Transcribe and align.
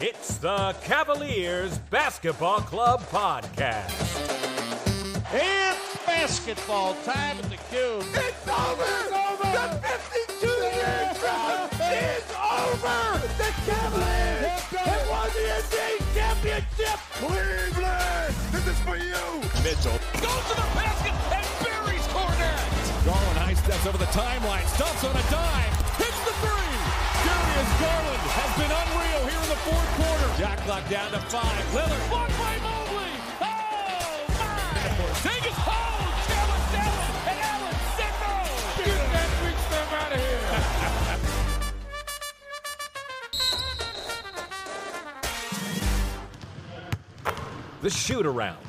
It's 0.00 0.36
the 0.38 0.76
Cavaliers 0.84 1.78
Basketball 1.90 2.60
Club 2.60 3.00
Podcast. 3.10 3.90
It's 5.34 6.06
basketball 6.06 6.94
time 7.02 7.36
at 7.36 7.50
the 7.50 7.58
Cube. 7.66 8.06
It's 8.14 8.46
over! 8.46 8.86
It's 8.86 9.10
over! 9.10 9.50
The 9.50 9.82
52-year 9.82 11.14
drought 11.18 11.74
is 11.90 12.30
over! 12.30 13.26
The 13.42 13.50
Cavaliers 13.66 14.62
have 14.70 15.10
won 15.10 15.30
the 15.34 15.50
NBA 15.66 16.14
championship! 16.14 16.98
Cleveland! 17.18 18.34
This 18.52 18.66
is 18.68 18.78
for 18.86 18.94
you! 18.94 19.42
Mitchell 19.66 19.98
goes 20.22 20.44
to 20.46 20.54
the 20.54 20.68
basket 20.78 21.14
and 21.34 21.48
buries 21.66 22.06
Cornette! 22.14 23.04
Garland 23.04 23.38
high 23.38 23.54
steps 23.54 23.84
over 23.84 23.98
the 23.98 24.12
timeline, 24.14 24.64
stumps 24.76 25.02
on 25.02 25.16
a 25.16 25.22
dime, 25.28 25.72
hits 25.98 26.24
the 26.24 26.32
three! 26.46 27.07
Darius 27.28 27.72
Garland 27.76 28.24
has 28.40 28.50
been 28.56 28.72
unreal 28.72 29.22
here 29.28 29.42
in 29.44 29.50
the 29.52 29.60
fourth 29.68 29.90
quarter. 30.00 30.28
Jack 30.40 30.58
clock 30.64 30.88
down 30.88 31.10
to 31.12 31.20
five. 31.28 31.64
Lillard 31.76 32.04
blocked 32.08 32.32
by 32.38 32.56
Mobley. 32.64 33.12
Oh, 33.44 34.24
my! 34.32 34.88
Take 35.20 35.44
Allen, 36.72 37.04
and 37.28 37.38
Allen. 37.52 37.76
Get 38.80 38.96
that 39.12 39.30
big 39.44 39.56
stuff 39.68 39.92
out 39.92 40.12
of 40.12 40.18
here. 40.18 40.40
The 47.82 47.90
shoot 47.90 48.24
around. 48.24 48.64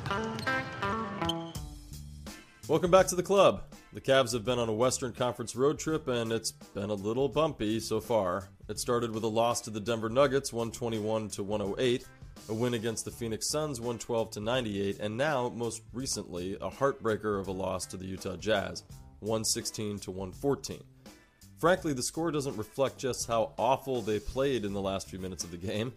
Welcome 2.68 2.90
back 2.90 3.06
to 3.08 3.16
the 3.16 3.22
club. 3.22 3.62
The 3.92 4.00
Cavs 4.00 4.32
have 4.34 4.44
been 4.44 4.60
on 4.60 4.68
a 4.68 4.72
Western 4.72 5.12
Conference 5.12 5.56
road 5.56 5.80
trip, 5.80 6.06
and 6.06 6.30
it's 6.30 6.52
been 6.52 6.90
a 6.90 6.94
little 6.94 7.28
bumpy 7.28 7.80
so 7.80 7.98
far. 7.98 8.48
It 8.68 8.78
started 8.78 9.12
with 9.12 9.24
a 9.24 9.28
loss 9.28 9.60
to 9.62 9.70
the 9.70 9.80
Denver 9.80 10.08
Nuggets, 10.08 10.52
121 10.52 11.28
to 11.30 11.42
108, 11.42 12.06
a 12.48 12.54
win 12.54 12.74
against 12.74 13.04
the 13.04 13.10
Phoenix 13.10 13.50
Suns, 13.50 13.80
112 13.80 14.30
to 14.30 14.40
98, 14.40 15.00
and 15.00 15.16
now, 15.16 15.48
most 15.48 15.82
recently, 15.92 16.54
a 16.60 16.70
heartbreaker 16.70 17.40
of 17.40 17.48
a 17.48 17.52
loss 17.52 17.84
to 17.86 17.96
the 17.96 18.04
Utah 18.06 18.36
Jazz, 18.36 18.84
116 19.18 19.98
to 19.98 20.12
114. 20.12 20.84
Frankly, 21.58 21.92
the 21.92 22.04
score 22.04 22.30
doesn't 22.30 22.56
reflect 22.56 22.96
just 22.96 23.26
how 23.26 23.54
awful 23.58 24.02
they 24.02 24.20
played 24.20 24.64
in 24.64 24.72
the 24.72 24.80
last 24.80 25.10
few 25.10 25.18
minutes 25.18 25.42
of 25.42 25.50
the 25.50 25.56
game. 25.56 25.92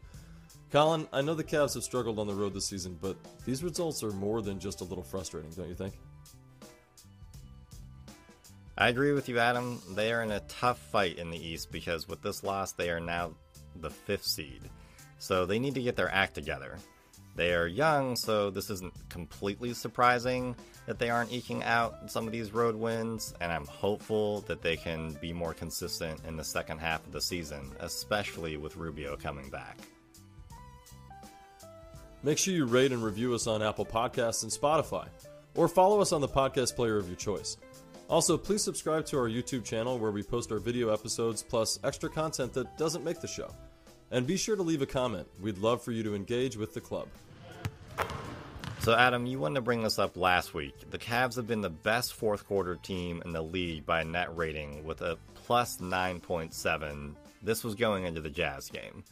Colin, 0.72 1.08
I 1.14 1.22
know 1.22 1.36
the 1.36 1.44
Cavs 1.44 1.76
have 1.76 1.84
struggled 1.84 2.18
on 2.18 2.26
the 2.26 2.34
road 2.34 2.56
this 2.56 2.70
season, 2.70 2.98
but 3.00 3.18
these 3.46 3.64
results 3.64 4.02
are 4.02 4.10
more 4.10 4.42
than 4.42 4.60
just 4.60 4.82
a 4.82 4.84
little 4.84 5.04
frustrating, 5.04 5.52
don't 5.52 5.70
you 5.70 5.76
think? 5.76 5.94
I 8.78 8.90
agree 8.90 9.12
with 9.12 9.30
you, 9.30 9.40
Adam. 9.40 9.82
They 9.92 10.12
are 10.12 10.24
in 10.24 10.32
a 10.32 10.40
tough 10.42 10.80
fight 10.80 11.20
in 11.20 11.30
the 11.30 11.38
East 11.38 11.72
because 11.72 12.08
with 12.08 12.22
this 12.22 12.44
loss, 12.44 12.72
they 12.72 12.90
are 12.90 13.00
now 13.00 13.34
the 13.76 13.92
fifth 13.92 14.26
seed. 14.26 14.62
So 15.20 15.46
they 15.46 15.60
need 15.60 15.76
to 15.76 15.82
get 15.82 15.96
their 15.96 16.12
act 16.12 16.34
together. 16.34 16.78
They 17.36 17.54
are 17.54 17.66
young, 17.66 18.16
so 18.16 18.50
this 18.50 18.70
isn't 18.70 18.94
completely 19.10 19.74
surprising 19.74 20.56
that 20.86 21.00
they 21.00 21.10
aren't 21.10 21.32
eking 21.32 21.64
out 21.64 22.12
some 22.12 22.28
of 22.28 22.32
these 22.32 22.52
road 22.52 22.76
wins, 22.76 23.34
and 23.42 23.52
I'm 23.52 23.66
hopeful 23.66 24.42
that 24.42 24.62
they 24.62 24.76
can 24.76 25.14
be 25.14 25.34
more 25.34 25.54
consistent 25.54 26.20
in 26.28 26.36
the 26.36 26.44
second 26.44 26.80
half 26.80 27.06
of 27.06 27.12
the 27.12 27.22
season, 27.22 27.72
especially 27.80 28.58
with 28.58 28.76
Rubio 28.76 29.16
coming 29.16 29.50
back. 29.50 29.80
Make 32.22 32.38
sure 32.38 32.54
you 32.54 32.66
rate 32.66 32.92
and 32.92 33.04
review 33.04 33.34
us 33.34 33.48
on 33.48 33.64
Apple 33.64 33.86
Podcasts 33.86 34.44
and 34.44 34.52
Spotify, 34.52 35.08
or 35.56 35.68
follow 35.68 36.02
us 36.02 36.12
on 36.12 36.22
the 36.22 36.28
podcast 36.28 36.76
player 36.76 36.98
of 36.98 37.08
your 37.08 37.18
choice. 37.18 37.58
Also, 38.14 38.38
please 38.38 38.62
subscribe 38.62 39.08
to 39.08 39.18
our 39.18 39.28
YouTube 39.28 39.64
channel 39.64 39.98
where 39.98 40.12
we 40.12 40.22
post 40.22 40.52
our 40.52 40.60
video 40.60 40.94
episodes 40.94 41.42
plus 41.42 41.80
extra 41.84 42.08
content 42.08 42.54
that 42.54 42.78
doesn't 42.78 43.04
make 43.04 43.20
the 43.20 43.28
show. 43.28 43.50
And 44.12 44.28
be 44.28 44.38
sure 44.38 44.56
to 44.56 44.62
leave 44.62 44.84
a 44.84 44.86
comment. 44.86 45.28
We'd 45.42 45.58
love 45.58 45.82
for 45.82 45.92
you 45.92 46.04
to 46.04 46.14
engage 46.14 46.56
with 46.56 46.76
the 46.76 46.80
club. 46.80 47.08
So, 48.82 48.94
Adam, 48.94 49.26
you 49.26 49.40
wanted 49.40 49.56
to 49.56 49.62
bring 49.62 49.82
this 49.82 49.98
up 49.98 50.16
last 50.16 50.54
week. 50.54 50.76
The 50.92 51.00
Cavs 51.00 51.38
have 51.38 51.48
been 51.48 51.62
the 51.62 51.72
best 51.72 52.14
fourth 52.14 52.46
quarter 52.46 52.76
team 52.76 53.24
in 53.26 53.32
the 53.32 53.42
league 53.42 53.84
by 53.84 54.04
net 54.04 54.38
rating 54.38 54.84
with 54.84 55.02
a 55.02 55.18
plus 55.34 55.78
9.7. 55.78 57.16
This 57.42 57.64
was 57.64 57.74
going 57.74 58.06
into 58.06 58.22
the 58.22 58.30
Jazz 58.30 58.70
game. 58.70 59.04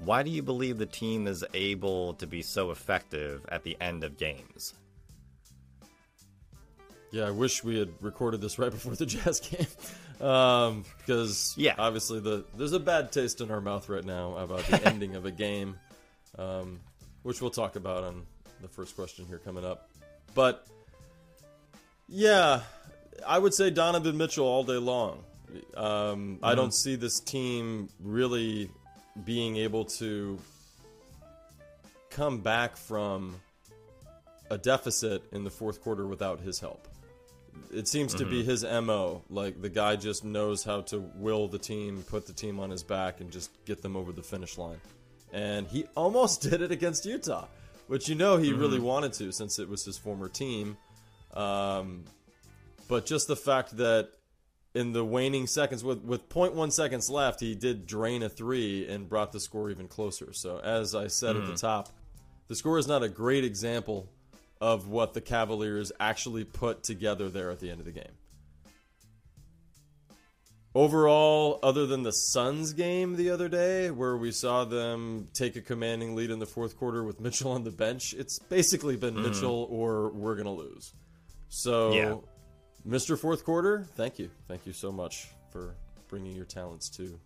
Why 0.00 0.24
do 0.24 0.30
you 0.30 0.42
believe 0.42 0.76
the 0.76 0.86
team 0.86 1.28
is 1.28 1.44
able 1.54 2.14
to 2.14 2.26
be 2.26 2.42
so 2.42 2.72
effective 2.72 3.46
at 3.48 3.62
the 3.62 3.76
end 3.80 4.02
of 4.02 4.18
games? 4.18 4.74
Yeah, 7.12 7.24
I 7.24 7.30
wish 7.30 7.62
we 7.62 7.78
had 7.78 7.90
recorded 8.00 8.40
this 8.40 8.58
right 8.58 8.70
before 8.70 8.94
the 8.96 9.06
Jazz 9.14 9.38
game, 9.40 10.26
um, 10.26 10.84
because 10.98 11.54
Yeah. 11.56 11.74
obviously 11.78 12.20
the 12.20 12.44
there's 12.56 12.72
a 12.72 12.80
bad 12.80 13.12
taste 13.12 13.40
in 13.40 13.50
our 13.50 13.60
mouth 13.60 13.88
right 13.88 14.04
now 14.04 14.34
about 14.36 14.64
the 14.64 14.82
ending 14.88 15.14
of 15.14 15.26
a 15.26 15.30
game, 15.30 15.78
um, 16.38 16.80
which 17.22 17.40
we'll 17.42 17.50
talk 17.50 17.76
about 17.76 18.02
on 18.04 18.22
the 18.62 18.68
first 18.68 18.96
question 18.96 19.26
here 19.26 19.38
coming 19.38 19.64
up. 19.64 19.90
But 20.34 20.66
yeah, 22.08 22.62
I 23.26 23.38
would 23.38 23.52
say 23.54 23.70
Donovan 23.70 24.16
Mitchell 24.16 24.46
all 24.46 24.64
day 24.64 24.78
long. 24.78 25.22
Um, 25.76 26.38
I 26.42 26.54
don't 26.54 26.72
see 26.72 26.94
this 26.96 27.20
team 27.20 27.90
really 28.02 28.70
being 29.24 29.56
able 29.56 29.84
to 29.84 30.38
come 32.08 32.38
back 32.38 32.76
from 32.78 33.36
a 34.50 34.56
deficit 34.56 35.22
in 35.32 35.44
the 35.44 35.50
fourth 35.50 35.82
quarter 35.82 36.06
without 36.06 36.40
his 36.40 36.58
help. 36.58 36.88
It 37.72 37.88
seems 37.88 38.14
to 38.14 38.26
be 38.26 38.40
mm-hmm. 38.40 38.50
his 38.50 38.64
MO. 38.64 39.22
Like 39.30 39.60
the 39.60 39.68
guy 39.68 39.96
just 39.96 40.24
knows 40.24 40.62
how 40.62 40.82
to 40.82 41.00
will 41.16 41.48
the 41.48 41.58
team, 41.58 42.04
put 42.06 42.26
the 42.26 42.32
team 42.32 42.60
on 42.60 42.70
his 42.70 42.82
back, 42.82 43.20
and 43.20 43.30
just 43.30 43.50
get 43.64 43.82
them 43.82 43.96
over 43.96 44.12
the 44.12 44.22
finish 44.22 44.58
line. 44.58 44.80
And 45.32 45.66
he 45.66 45.86
almost 45.96 46.42
did 46.50 46.60
it 46.60 46.70
against 46.70 47.06
Utah, 47.06 47.46
which 47.86 48.08
you 48.08 48.14
know 48.14 48.36
he 48.36 48.50
mm-hmm. 48.50 48.60
really 48.60 48.80
wanted 48.80 49.14
to 49.14 49.32
since 49.32 49.58
it 49.58 49.68
was 49.68 49.84
his 49.84 49.96
former 49.96 50.28
team. 50.28 50.76
Um, 51.34 52.04
but 52.88 53.06
just 53.06 53.26
the 53.26 53.36
fact 53.36 53.78
that 53.78 54.10
in 54.74 54.92
the 54.92 55.04
waning 55.04 55.46
seconds, 55.46 55.82
with 55.82 56.02
with 56.02 56.28
0.1 56.28 56.72
seconds 56.72 57.08
left, 57.08 57.40
he 57.40 57.54
did 57.54 57.86
drain 57.86 58.22
a 58.22 58.28
three 58.28 58.86
and 58.86 59.08
brought 59.08 59.32
the 59.32 59.40
score 59.40 59.70
even 59.70 59.88
closer. 59.88 60.32
So 60.32 60.58
as 60.58 60.94
I 60.94 61.06
said 61.06 61.36
at 61.36 61.46
the 61.46 61.52
mm. 61.52 61.60
top, 61.60 61.88
the 62.48 62.54
score 62.54 62.78
is 62.78 62.86
not 62.86 63.02
a 63.02 63.08
great 63.08 63.44
example 63.44 64.10
of 64.62 64.86
what 64.86 65.12
the 65.12 65.20
Cavaliers 65.20 65.90
actually 65.98 66.44
put 66.44 66.84
together 66.84 67.28
there 67.28 67.50
at 67.50 67.58
the 67.58 67.68
end 67.68 67.80
of 67.80 67.84
the 67.84 67.90
game. 67.90 68.04
Overall, 70.72 71.58
other 71.64 71.84
than 71.84 72.04
the 72.04 72.12
Suns 72.12 72.72
game 72.72 73.16
the 73.16 73.30
other 73.30 73.48
day, 73.48 73.90
where 73.90 74.16
we 74.16 74.30
saw 74.30 74.64
them 74.64 75.26
take 75.34 75.56
a 75.56 75.60
commanding 75.60 76.14
lead 76.14 76.30
in 76.30 76.38
the 76.38 76.46
fourth 76.46 76.78
quarter 76.78 77.02
with 77.02 77.20
Mitchell 77.20 77.50
on 77.50 77.64
the 77.64 77.72
bench, 77.72 78.14
it's 78.16 78.38
basically 78.38 78.96
been 78.96 79.14
mm-hmm. 79.14 79.24
Mitchell 79.24 79.66
or 79.68 80.10
we're 80.10 80.36
going 80.36 80.46
to 80.46 80.52
lose. 80.52 80.94
So, 81.48 81.92
Yeah. 81.92 82.16
Mr. 82.88 83.18
Fourth 83.18 83.44
Quarter, 83.44 83.84
thank 83.96 84.18
you. 84.18 84.30
Thank 84.48 84.66
you 84.66 84.72
so 84.72 84.90
much 84.90 85.28
for 85.50 85.74
bringing 86.08 86.34
your 86.34 86.44
talents 86.44 86.88
to 86.96 87.18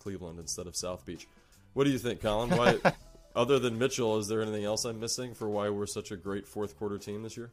Cleveland 0.00 0.38
instead 0.38 0.66
of 0.66 0.76
South 0.76 1.04
Beach. 1.06 1.26
What 1.72 1.84
do 1.84 1.90
you 1.90 1.98
think, 1.98 2.20
Colin? 2.20 2.50
Why, 2.50 2.78
other 3.34 3.58
than 3.58 3.78
Mitchell, 3.78 4.18
is 4.18 4.28
there 4.28 4.42
anything 4.42 4.64
else 4.64 4.84
I'm 4.84 5.00
missing 5.00 5.34
for 5.34 5.48
why 5.48 5.68
we're 5.68 5.86
such 5.86 6.10
a 6.10 6.16
great 6.16 6.46
fourth 6.46 6.78
quarter 6.78 6.98
team 6.98 7.22
this 7.22 7.36
year? 7.36 7.50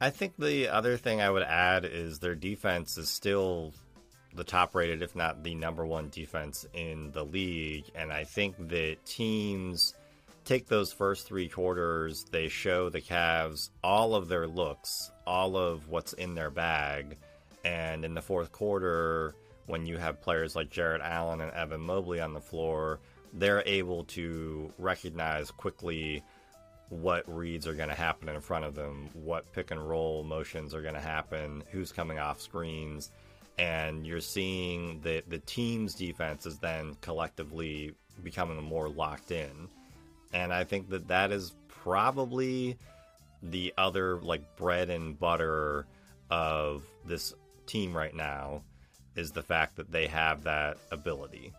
I 0.00 0.10
think 0.10 0.32
the 0.38 0.68
other 0.68 0.96
thing 0.96 1.20
I 1.20 1.30
would 1.30 1.42
add 1.42 1.84
is 1.84 2.18
their 2.18 2.34
defense 2.34 2.96
is 2.96 3.10
still 3.10 3.74
the 4.34 4.44
top 4.44 4.74
rated, 4.74 5.02
if 5.02 5.14
not 5.14 5.42
the 5.42 5.54
number 5.54 5.84
one 5.84 6.08
defense 6.08 6.66
in 6.72 7.10
the 7.12 7.24
league. 7.24 7.84
And 7.94 8.10
I 8.10 8.24
think 8.24 8.56
that 8.68 9.04
teams 9.04 9.94
take 10.44 10.68
those 10.68 10.92
first 10.92 11.26
three 11.26 11.48
quarters, 11.48 12.24
they 12.30 12.48
show 12.48 12.88
the 12.88 13.00
Cavs 13.00 13.70
all 13.84 14.14
of 14.14 14.28
their 14.28 14.46
looks, 14.46 15.10
all 15.26 15.56
of 15.56 15.88
what's 15.88 16.14
in 16.14 16.34
their 16.34 16.50
bag. 16.50 17.18
And 17.64 18.04
in 18.04 18.14
the 18.14 18.22
fourth 18.22 18.52
quarter, 18.52 19.34
when 19.66 19.86
you 19.86 19.98
have 19.98 20.22
players 20.22 20.56
like 20.56 20.70
Jarrett 20.70 21.02
Allen 21.02 21.40
and 21.42 21.52
Evan 21.52 21.82
Mobley 21.82 22.20
on 22.20 22.32
the 22.32 22.40
floor, 22.40 23.00
they're 23.32 23.62
able 23.66 24.04
to 24.04 24.72
recognize 24.78 25.50
quickly 25.50 26.22
what 26.88 27.24
reads 27.26 27.66
are 27.66 27.74
going 27.74 27.88
to 27.88 27.94
happen 27.94 28.28
in 28.28 28.40
front 28.40 28.64
of 28.64 28.74
them, 28.74 29.08
what 29.14 29.52
pick 29.52 29.70
and 29.70 29.88
roll 29.88 30.24
motions 30.24 30.74
are 30.74 30.82
going 30.82 30.94
to 30.94 31.00
happen, 31.00 31.62
who's 31.70 31.92
coming 31.92 32.18
off 32.18 32.40
screens, 32.40 33.12
and 33.58 34.06
you're 34.06 34.20
seeing 34.20 35.00
that 35.02 35.30
the 35.30 35.38
team's 35.38 35.94
defense 35.94 36.46
is 36.46 36.58
then 36.58 36.96
collectively 37.00 37.94
becoming 38.22 38.62
more 38.62 38.88
locked 38.88 39.30
in. 39.30 39.68
And 40.32 40.52
I 40.52 40.64
think 40.64 40.90
that 40.90 41.08
that 41.08 41.30
is 41.30 41.54
probably 41.68 42.76
the 43.42 43.72
other 43.78 44.16
like 44.16 44.56
bread 44.56 44.90
and 44.90 45.18
butter 45.18 45.86
of 46.30 46.84
this 47.04 47.34
team 47.66 47.96
right 47.96 48.14
now 48.14 48.62
is 49.16 49.32
the 49.32 49.42
fact 49.42 49.76
that 49.76 49.90
they 49.90 50.06
have 50.06 50.44
that 50.44 50.78
ability. 50.90 51.52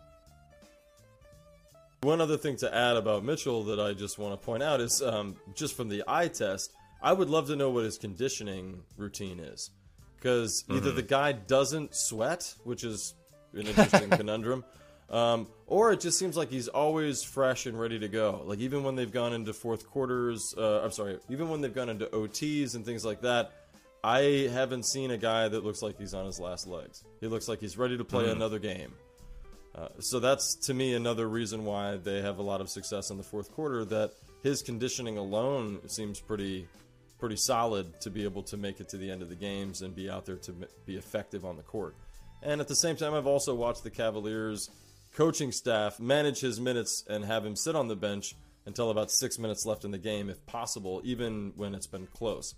One 2.02 2.20
other 2.20 2.38
thing 2.38 2.56
to 2.58 2.76
add 2.76 2.98
about 2.98 3.24
Mitchell 3.24 3.64
that 3.66 3.80
I 3.80 3.94
just 3.94 4.18
want 4.18 4.34
to 4.34 4.44
point 4.44 4.64
out 4.64 4.82
is 4.82 5.04
um, 5.04 5.36
just 5.54 5.76
from 5.78 5.88
the 5.88 6.04
eye 6.08 6.30
test, 6.30 6.72
I 7.02 7.14
would 7.14 7.30
love 7.30 7.46
to 7.48 7.56
know 7.56 7.70
what 7.70 7.84
his 7.84 8.00
conditioning 8.00 8.82
routine 8.98 9.40
is. 9.40 9.70
Because 10.16 10.64
either 10.70 10.92
the 10.92 11.04
guy 11.04 11.32
doesn't 11.32 11.96
sweat, 11.96 12.56
which 12.64 12.84
is 12.84 13.14
an 13.54 13.68
interesting 13.68 14.10
conundrum, 14.22 14.64
Um, 15.12 15.48
or 15.68 15.92
it 15.92 16.00
just 16.00 16.18
seems 16.18 16.36
like 16.38 16.50
he's 16.50 16.68
always 16.70 17.22
fresh 17.22 17.66
and 17.68 17.80
ready 17.80 18.00
to 18.00 18.08
go. 18.08 18.42
Like 18.46 18.60
even 18.60 18.84
when 18.84 18.96
they've 18.96 19.12
gone 19.12 19.34
into 19.34 19.54
fourth 19.54 19.86
quarters, 19.88 20.56
uh, 20.58 20.82
I'm 20.84 20.92
sorry, 20.92 21.20
even 21.30 21.50
when 21.50 21.62
they've 21.62 21.74
gone 21.74 21.90
into 21.90 22.06
OTs 22.08 22.74
and 22.76 22.84
things 22.86 23.04
like 23.06 23.22
that, 23.22 23.52
I 24.04 24.50
haven't 24.52 24.86
seen 24.88 25.12
a 25.12 25.18
guy 25.18 25.48
that 25.50 25.64
looks 25.64 25.82
like 25.84 25.98
he's 26.00 26.14
on 26.16 26.26
his 26.26 26.40
last 26.40 26.66
legs. 26.66 27.04
He 27.20 27.28
looks 27.28 27.48
like 27.48 27.60
he's 27.60 27.78
ready 27.78 27.96
to 27.98 28.04
play 28.06 28.24
Mm-hmm. 28.24 28.38
another 28.38 28.58
game. 28.58 28.94
Uh, 29.74 29.88
so 30.00 30.20
that's 30.20 30.56
to 30.56 30.74
me 30.74 30.94
another 30.94 31.28
reason 31.30 31.64
why 31.64 31.98
they 31.98 32.22
have 32.22 32.40
a 32.40 32.42
lot 32.44 32.60
of 32.62 32.70
success 32.70 33.10
in 33.10 33.18
the 33.18 33.24
fourth 33.24 33.52
quarter. 33.52 33.86
That 33.86 34.12
his 34.44 34.62
conditioning 34.62 35.18
alone 35.18 35.80
seems 35.88 36.20
pretty, 36.20 36.68
pretty 37.20 37.38
solid 37.38 38.00
to 38.02 38.10
be 38.10 38.24
able 38.24 38.44
to 38.44 38.58
make 38.58 38.80
it 38.80 38.90
to 38.90 38.98
the 38.98 39.10
end 39.10 39.22
of 39.22 39.30
the 39.30 39.36
games 39.36 39.82
and 39.82 39.96
be 39.96 40.10
out 40.10 40.26
there 40.26 40.36
to 40.38 40.54
be 40.86 40.98
effective 40.98 41.46
on 41.46 41.56
the 41.56 41.64
court. 41.64 41.96
And 42.44 42.60
at 42.60 42.68
the 42.68 42.76
same 42.76 42.96
time, 42.96 43.14
I've 43.14 43.28
also 43.28 43.54
watched 43.56 43.84
the 43.84 43.92
Cavaliers 43.92 44.70
coaching 45.16 45.52
staff 45.52 46.00
manage 46.00 46.40
his 46.40 46.60
minutes 46.60 47.04
and 47.10 47.24
have 47.26 47.46
him 47.46 47.56
sit 47.56 47.76
on 47.76 47.88
the 47.88 47.96
bench 47.96 48.36
until 48.66 48.90
about 48.90 49.12
six 49.12 49.38
minutes 49.40 49.66
left 49.66 49.86
in 49.86 49.92
the 49.92 49.98
game, 49.98 50.30
if 50.30 50.44
possible, 50.46 51.02
even 51.04 51.54
when 51.56 51.74
it's 51.76 51.88
been 51.88 52.08
close. 52.08 52.56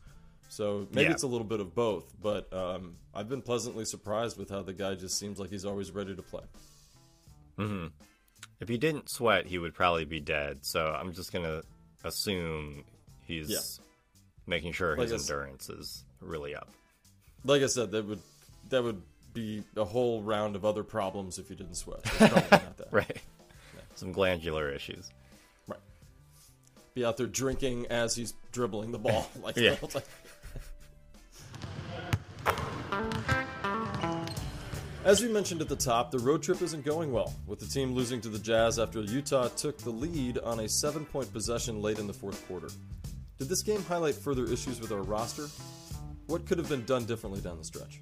So 0.50 0.88
maybe 0.92 1.06
Yeah. 1.08 1.12
it's 1.12 1.24
a 1.24 1.28
little 1.28 1.48
bit 1.48 1.60
of 1.60 1.74
both, 1.74 2.14
but 2.22 2.52
um, 2.54 2.96
I've 3.14 3.28
been 3.30 3.42
pleasantly 3.42 3.86
surprised 3.86 4.38
with 4.38 4.50
how 4.50 4.62
the 4.62 4.74
guy 4.74 4.96
just 4.96 5.18
seems 5.18 5.40
like 5.40 5.50
he's 5.50 5.66
always 5.66 5.92
ready 5.92 6.16
to 6.16 6.22
play. 6.22 6.44
Mm-hmm. 7.58 7.88
If 8.60 8.70
he 8.70 8.78
didn't 8.78 9.10
sweat, 9.10 9.46
he 9.48 9.58
would 9.58 9.74
probably 9.74 10.06
be 10.06 10.20
dead. 10.20 10.60
So 10.66 10.88
I'm 10.98 11.14
just 11.14 11.32
gonna 11.34 11.62
assume 12.04 12.84
he's 13.26 13.50
Yeah. 13.50 13.60
making 14.48 14.74
sure 14.74 14.96
Like 14.98 15.10
his 15.10 15.22
s- 15.24 15.30
endurance 15.30 15.70
is 15.70 16.04
really 16.22 16.56
up. 16.56 16.70
Like 17.46 17.62
I 17.62 17.68
said, 17.68 17.92
that 17.92 18.06
would 18.06 18.22
that 18.70 18.84
would 18.84 19.02
be 19.34 19.64
a 19.76 19.84
whole 19.84 20.22
round 20.24 20.56
of 20.56 20.64
other 20.64 20.84
problems 20.84 21.40
if 21.40 21.50
you 21.50 21.56
didn't 21.56 21.76
sweat. 21.76 22.00
It's 22.06 22.18
probably 22.18 22.42
not 22.52 22.78
that. 22.78 22.88
Right. 22.94 23.22
Some 23.96 24.12
glandular 24.12 24.70
issues. 24.72 25.10
Right. 25.68 25.80
Be 26.94 27.04
out 27.06 27.18
there 27.18 27.28
drinking 27.28 27.88
as 27.88 28.16
he's 28.16 28.34
dribbling 28.52 28.92
the 28.92 29.00
ball. 29.00 29.30
Like 29.42 29.58
Yeah. 29.58 29.76
the 29.76 30.04
As 35.06 35.22
we 35.22 35.28
mentioned 35.28 35.60
at 35.60 35.68
the 35.68 35.76
top, 35.76 36.12
the 36.12 36.20
road 36.20 36.42
trip 36.42 36.62
isn't 36.62 36.86
going 36.86 37.12
well, 37.12 37.36
with 37.46 37.60
the 37.60 37.66
team 37.66 37.94
losing 37.94 38.22
to 38.22 38.30
the 38.30 38.40
Jazz 38.40 38.80
after 38.80 39.02
Utah 39.02 39.50
took 39.50 39.78
the 39.78 39.90
lead 39.90 40.38
on 40.38 40.62
a 40.62 40.70
seven 40.70 41.04
point 41.04 41.32
possession 41.34 41.82
late 41.82 42.00
in 42.00 42.08
the 42.08 42.14
fourth 42.14 42.48
quarter. 42.48 42.70
Did 43.38 43.50
this 43.50 43.64
game 43.64 43.84
highlight 43.84 44.16
further 44.16 44.46
issues 44.46 44.80
with 44.80 44.94
our 44.94 45.02
roster? 45.02 45.48
What 46.28 46.46
could 46.46 46.58
have 46.58 46.70
been 46.70 46.86
done 46.86 47.04
differently 47.04 47.42
down 47.42 47.58
the 47.58 47.66
stretch? 47.66 48.00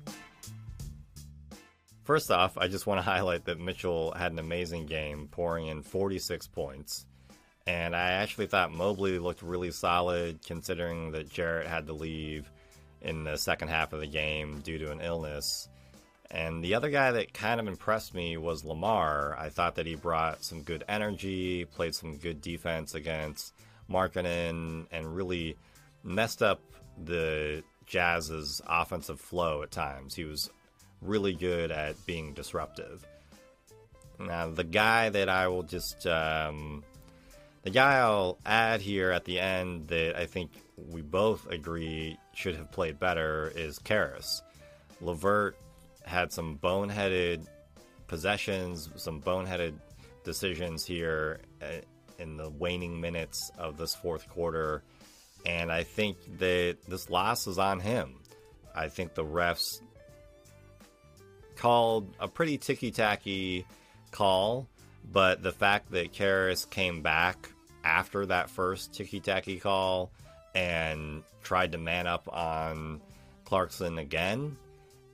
First 2.03 2.29
off, 2.29 2.55
I 2.55 2.67
just 2.67 2.85
want 2.85 2.99
to 2.99 3.01
highlight 3.11 3.45
that 3.45 3.59
Mitchell 3.59 4.11
had 4.11 4.31
an 4.31 4.37
amazing 4.37 4.85
game, 4.85 5.27
pouring 5.31 5.67
in 5.67 5.81
46 5.81 6.45
points. 6.49 7.07
And 7.65 7.95
I 7.95 8.11
actually 8.11 8.45
thought 8.45 8.71
Mobley 8.71 9.17
looked 9.17 9.41
really 9.41 9.71
solid, 9.71 10.45
considering 10.45 11.13
that 11.13 11.31
Jarrett 11.31 11.65
had 11.65 11.87
to 11.87 11.93
leave 11.93 12.51
in 13.01 13.23
the 13.23 13.37
second 13.37 13.69
half 13.69 13.91
of 13.91 14.01
the 14.01 14.07
game 14.07 14.59
due 14.59 14.77
to 14.77 14.91
an 14.91 15.01
illness. 15.01 15.67
And 16.31 16.63
the 16.63 16.75
other 16.75 16.89
guy 16.89 17.11
that 17.11 17.33
kind 17.33 17.59
of 17.59 17.67
impressed 17.67 18.13
me 18.13 18.37
was 18.37 18.63
Lamar. 18.63 19.35
I 19.37 19.49
thought 19.49 19.75
that 19.75 19.85
he 19.85 19.95
brought 19.95 20.45
some 20.45 20.61
good 20.61 20.85
energy, 20.87 21.65
played 21.65 21.93
some 21.93 22.17
good 22.17 22.41
defense 22.41 22.95
against 22.95 23.53
Markkanen, 23.89 24.85
and 24.91 25.15
really 25.15 25.57
messed 26.03 26.41
up 26.41 26.61
the 27.03 27.63
Jazz's 27.85 28.61
offensive 28.65 29.19
flow 29.19 29.61
at 29.61 29.71
times. 29.71 30.15
He 30.15 30.23
was 30.23 30.49
really 31.01 31.33
good 31.33 31.69
at 31.69 32.03
being 32.05 32.33
disruptive. 32.33 33.05
Now, 34.17 34.49
the 34.49 34.63
guy 34.63 35.09
that 35.09 35.27
I 35.27 35.49
will 35.49 35.63
just, 35.63 36.07
um, 36.07 36.83
the 37.63 37.71
guy 37.71 37.97
I'll 37.97 38.37
add 38.45 38.79
here 38.79 39.11
at 39.11 39.25
the 39.25 39.37
end 39.37 39.89
that 39.89 40.15
I 40.15 40.27
think 40.27 40.51
we 40.77 41.01
both 41.01 41.45
agree 41.47 42.17
should 42.33 42.55
have 42.55 42.71
played 42.71 42.99
better 42.99 43.51
is 43.53 43.79
Caris. 43.79 44.41
Levert 45.01 45.57
had 46.11 46.31
some 46.31 46.57
boneheaded 46.57 47.47
possessions, 48.07 48.89
some 48.97 49.21
boneheaded 49.21 49.73
decisions 50.23 50.85
here 50.85 51.39
uh, 51.61 51.65
in 52.19 52.37
the 52.37 52.49
waning 52.49 52.99
minutes 53.01 53.51
of 53.57 53.77
this 53.77 53.95
fourth 53.95 54.27
quarter. 54.29 54.83
And 55.45 55.71
I 55.71 55.83
think 55.83 56.17
that 56.37 56.77
this 56.87 57.09
loss 57.09 57.47
is 57.47 57.57
on 57.57 57.79
him. 57.79 58.19
I 58.75 58.89
think 58.89 59.15
the 59.15 59.23
refs 59.23 59.81
called 61.55 62.13
a 62.19 62.27
pretty 62.27 62.57
ticky 62.57 62.91
tacky 62.91 63.65
call, 64.11 64.67
but 65.11 65.41
the 65.41 65.51
fact 65.51 65.91
that 65.91 66.11
Caris 66.11 66.65
came 66.65 67.01
back 67.01 67.49
after 67.83 68.25
that 68.27 68.49
first 68.49 68.93
ticky 68.93 69.19
tacky 69.19 69.59
call 69.59 70.11
and 70.53 71.23
tried 71.43 71.71
to 71.71 71.77
man 71.77 72.07
up 72.07 72.27
on 72.31 73.01
Clarkson 73.45 73.97
again, 73.97 74.57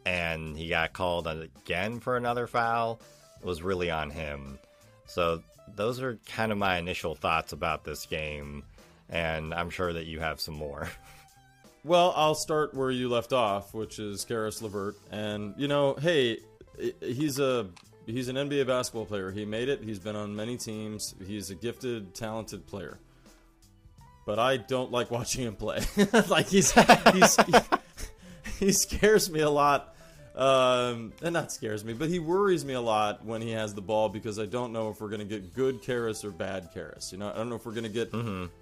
and 0.07 0.57
he 0.57 0.69
got 0.69 0.94
called 0.94 1.27
again 1.27 2.00
for 2.00 2.15
another 2.15 2.48
foul, 2.48 3.01
it 3.42 3.45
was 3.45 3.62
really 3.62 3.92
on 3.92 4.09
him. 4.09 4.57
So 5.06 5.44
those 5.75 6.01
are 6.01 6.18
kind 6.27 6.51
of 6.54 6.57
my 6.57 6.77
initial 6.77 7.13
thoughts 7.13 7.51
about 7.51 7.83
this 7.83 8.06
game, 8.06 8.63
and 9.09 9.54
I'm 9.54 9.69
sure 9.69 9.92
that 9.92 10.06
you 10.06 10.19
have 10.19 10.39
some 10.39 10.56
more. 10.56 10.89
Well, 11.83 12.12
I'll 12.18 12.36
start 12.36 12.74
where 12.74 12.92
you 12.92 13.07
left 13.07 13.31
off, 13.31 13.74
which 13.74 13.98
is 13.98 14.25
Caris 14.25 14.62
Levert. 14.62 14.98
And 15.09 15.54
you 15.56 15.69
know, 15.69 15.94
hey, 15.94 16.39
he's 17.00 17.39
a 17.39 17.68
he's 18.06 18.27
an 18.27 18.36
NBA 18.36 18.68
basketball 18.68 19.06
player. 19.06 19.31
He 19.31 19.45
made 19.45 19.69
it. 19.69 19.81
He's 19.81 20.00
been 20.00 20.18
on 20.18 20.36
many 20.36 20.57
teams. 20.57 21.15
He's 21.25 21.50
a 21.50 21.56
gifted, 21.56 22.13
talented 22.13 22.68
player. 22.68 23.00
But 24.25 24.38
I 24.38 24.57
don't 24.57 24.92
like 24.92 25.12
watching 25.12 25.44
him 25.45 25.56
play. 25.56 25.80
like 26.27 26.48
he's 26.48 26.74
he's 27.13 27.38
he, 27.45 27.54
he 28.59 28.71
scares 28.74 29.30
me 29.30 29.39
a 29.39 29.50
lot. 29.50 29.95
Um, 30.38 31.13
and 31.24 31.36
that 31.36 31.51
scares 31.51 31.84
me, 31.84 31.94
but 31.94 32.10
he 32.10 32.19
worries 32.19 32.63
me 32.63 32.75
a 32.75 32.81
lot 32.81 33.25
when 33.25 33.42
he 33.42 33.51
has 33.51 33.74
the 33.74 33.81
ball 33.81 34.07
because 34.07 34.38
I 34.38 34.45
don't 34.45 34.72
know 34.72 34.92
if 34.92 35.01
we're 35.01 35.10
going 35.10 35.19
to 35.19 35.25
get 35.25 35.56
good 35.56 35.81
Caris 35.81 36.24
or 36.24 36.30
bad 36.30 36.69
Caris. 36.75 37.12
You 37.12 37.18
know, 37.18 37.31
I 37.31 37.34
don't 37.34 37.50
know 37.50 37.56
if 37.56 37.66
we're 37.66 37.74
going 37.74 37.84
to 37.84 37.89
get 37.89 38.12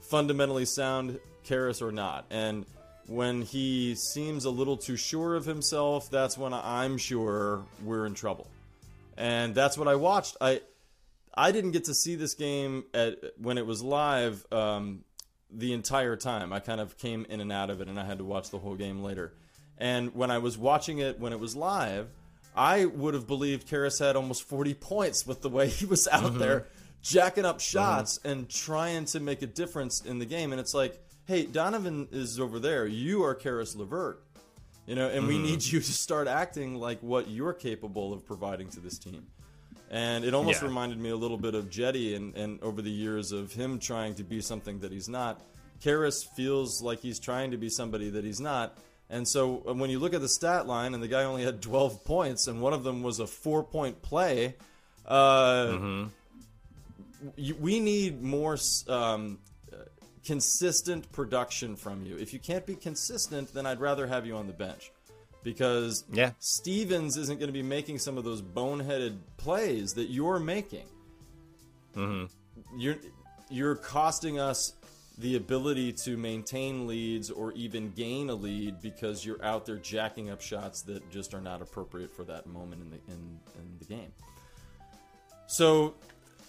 fundamentally 0.09 0.63
sound 0.63 1.19
Caris 1.43 1.81
or 1.81 1.91
not. 1.91 2.27
And 2.29 2.65
when 3.07 3.41
he 3.41 3.95
seems 3.95 4.45
a 4.45 4.49
little 4.49 4.77
too 4.77 4.95
sure 4.95 5.35
of 5.35 5.45
himself, 5.45 6.09
that's 6.09 6.37
when 6.37 6.53
I'm 6.53 6.97
sure 6.97 7.65
we're 7.83 8.05
in 8.05 8.13
trouble. 8.13 8.47
And 9.17 9.53
that's 9.53 9.77
what 9.77 9.89
I 9.89 9.95
watched. 9.95 10.37
I 10.39 10.61
I 11.37 11.51
didn't 11.51 11.71
get 11.71 11.85
to 11.85 11.93
see 11.93 12.15
this 12.15 12.33
game 12.35 12.85
at 12.93 13.17
when 13.37 13.57
it 13.57 13.65
was 13.65 13.83
live 13.83 14.45
um, 14.51 15.03
the 15.51 15.73
entire 15.73 16.15
time. 16.15 16.53
I 16.53 16.59
kind 16.59 16.79
of 16.79 16.97
came 16.97 17.25
in 17.29 17.41
and 17.41 17.51
out 17.51 17.69
of 17.69 17.81
it, 17.81 17.89
and 17.89 17.99
I 17.99 18.05
had 18.05 18.19
to 18.19 18.23
watch 18.23 18.49
the 18.49 18.59
whole 18.59 18.75
game 18.75 19.03
later. 19.03 19.33
And 19.77 20.15
when 20.15 20.31
I 20.31 20.37
was 20.37 20.57
watching 20.57 20.99
it 20.99 21.19
when 21.19 21.33
it 21.33 21.39
was 21.39 21.55
live, 21.55 22.07
I 22.55 22.85
would 22.85 23.13
have 23.13 23.27
believed 23.27 23.67
Caris 23.67 23.99
had 23.99 24.15
almost 24.15 24.43
40 24.43 24.73
points 24.75 25.27
with 25.27 25.41
the 25.41 25.49
way 25.49 25.67
he 25.69 25.85
was 25.85 26.07
out 26.07 26.23
mm-hmm. 26.23 26.39
there 26.39 26.67
jacking 27.05 27.45
up 27.45 27.57
mm-hmm. 27.57 27.77
shots 27.77 28.19
and 28.23 28.49
trying 28.49 29.05
to 29.05 29.19
make 29.19 29.41
a 29.41 29.47
difference 29.47 30.01
in 30.01 30.19
the 30.19 30.25
game. 30.25 30.51
And 30.51 30.59
it's 30.59 30.73
like, 30.73 30.99
hey, 31.25 31.45
Donovan 31.45 32.07
is 32.11 32.39
over 32.39 32.59
there. 32.59 32.85
You 32.85 33.23
are 33.23 33.35
Caris 33.35 33.75
Levert. 33.75 34.21
You 34.87 34.95
know, 34.95 35.09
and 35.09 35.27
we 35.27 35.35
mm-hmm. 35.35 35.45
need 35.45 35.65
you 35.65 35.79
to 35.79 35.93
start 35.93 36.27
acting 36.27 36.75
like 36.75 36.99
what 37.01 37.27
you're 37.27 37.53
capable 37.53 38.13
of 38.13 38.25
providing 38.25 38.69
to 38.69 38.79
this 38.79 38.99
team. 38.99 39.25
And 39.89 40.23
it 40.23 40.33
almost 40.33 40.61
Yeah. 40.61 40.67
reminded 40.67 40.99
me 40.99 41.09
a 41.09 41.15
little 41.15 41.37
bit 41.37 41.55
of 41.55 41.69
Jetty 41.69 42.15
and, 42.15 42.35
and 42.35 42.61
over 42.61 42.81
the 42.81 42.91
years 42.91 43.31
of 43.31 43.53
him 43.53 43.79
trying 43.79 44.15
to 44.15 44.23
be 44.23 44.41
something 44.41 44.79
that 44.79 44.91
he's 44.91 45.09
not. 45.09 45.41
Caris 45.81 46.23
feels 46.23 46.81
like 46.81 46.99
he's 46.99 47.19
trying 47.19 47.51
to 47.51 47.57
be 47.57 47.69
somebody 47.69 48.09
that 48.11 48.23
he's 48.23 48.39
not. 48.39 48.77
And 49.09 49.27
so 49.27 49.63
uh, 49.67 49.73
when 49.73 49.89
you 49.89 49.99
look 49.99 50.13
at 50.13 50.21
the 50.21 50.29
stat 50.29 50.67
line 50.67 50.93
and 50.93 51.03
the 51.03 51.07
guy 51.07 51.23
only 51.23 51.43
had 51.43 51.61
12 51.61 52.03
points 52.03 52.47
and 52.47 52.61
one 52.61 52.73
of 52.73 52.83
them 52.83 53.03
was 53.03 53.19
a 53.19 53.27
four 53.27 53.63
point 53.63 54.01
play, 54.01 54.55
uh, 55.07 56.05
you, 57.35 57.55
we 57.55 57.79
need 57.79 58.21
more 58.21 58.57
um, 58.87 59.39
consistent 60.25 61.11
production 61.11 61.75
from 61.75 62.05
you. 62.05 62.17
If 62.17 62.33
you 62.33 62.39
can't 62.39 62.65
be 62.65 62.75
consistent, 62.75 63.53
then 63.53 63.65
I'd 63.65 63.79
rather 63.79 64.07
have 64.07 64.25
you 64.25 64.35
on 64.35 64.47
the 64.47 64.53
bench 64.53 64.91
because 65.43 66.03
Yeah. 66.11 66.31
Stevens 66.39 67.17
isn't 67.17 67.39
going 67.39 67.49
to 67.49 67.53
be 67.53 67.61
making 67.61 67.99
some 67.99 68.17
of 68.17 68.23
those 68.23 68.41
boneheaded 68.41 69.17
plays 69.37 69.93
that 69.93 70.09
you're 70.09 70.39
making. 70.39 70.87
Mm-hmm. 71.95 72.25
You're 72.77 72.97
you're 73.49 73.75
costing 73.75 74.39
us 74.39 74.73
the 75.17 75.35
ability 75.37 75.93
to 75.93 76.17
maintain 76.17 76.87
leads 76.87 77.31
or 77.31 77.53
even 77.53 77.91
gain 77.91 78.29
a 78.29 78.35
lead 78.35 78.81
because 78.81 79.25
you're 79.25 79.43
out 79.43 79.65
there 79.65 79.77
jacking 79.77 80.29
up 80.29 80.41
shots 80.41 80.81
that 80.81 81.09
just 81.09 81.33
are 81.33 81.39
not 81.41 81.61
appropriate 81.61 82.13
for 82.13 82.23
that 82.25 82.45
moment 82.47 82.81
in 82.81 82.89
the 82.89 82.97
in, 83.07 83.39
in 83.57 83.77
the 83.79 83.85
game. 83.85 84.11
So 85.47 85.93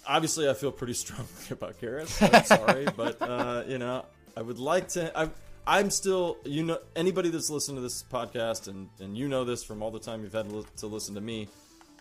obviously 0.05 0.49
I 0.49 0.53
feel 0.53 0.71
pretty 0.71 0.93
strongly 1.05 1.27
about. 1.51 1.75
I'm 1.81 2.43
sorry, 2.43 2.87
but 2.97 3.21
uh, 3.21 3.63
you 3.67 3.77
know, 3.77 4.05
I 4.35 4.41
would 4.41 4.59
like 4.59 4.89
to. 4.89 5.17
I, 5.17 5.29
I'm 5.65 5.89
still, 5.89 6.37
you 6.45 6.63
know, 6.63 6.79
anybody 6.95 7.29
that's 7.29 7.49
listened 7.49 7.77
to 7.77 7.81
this 7.81 8.03
podcast 8.03 8.67
and 8.67 8.89
and 8.99 9.17
you 9.17 9.27
know 9.27 9.43
this 9.43 9.63
from 9.63 9.81
all 9.81 9.91
the 9.91 9.99
time 9.99 10.23
you've 10.23 10.33
had 10.33 10.49
to 10.49 10.65
to 10.77 10.87
listen 10.87 11.15
to 11.15 11.21
me. 11.21 11.47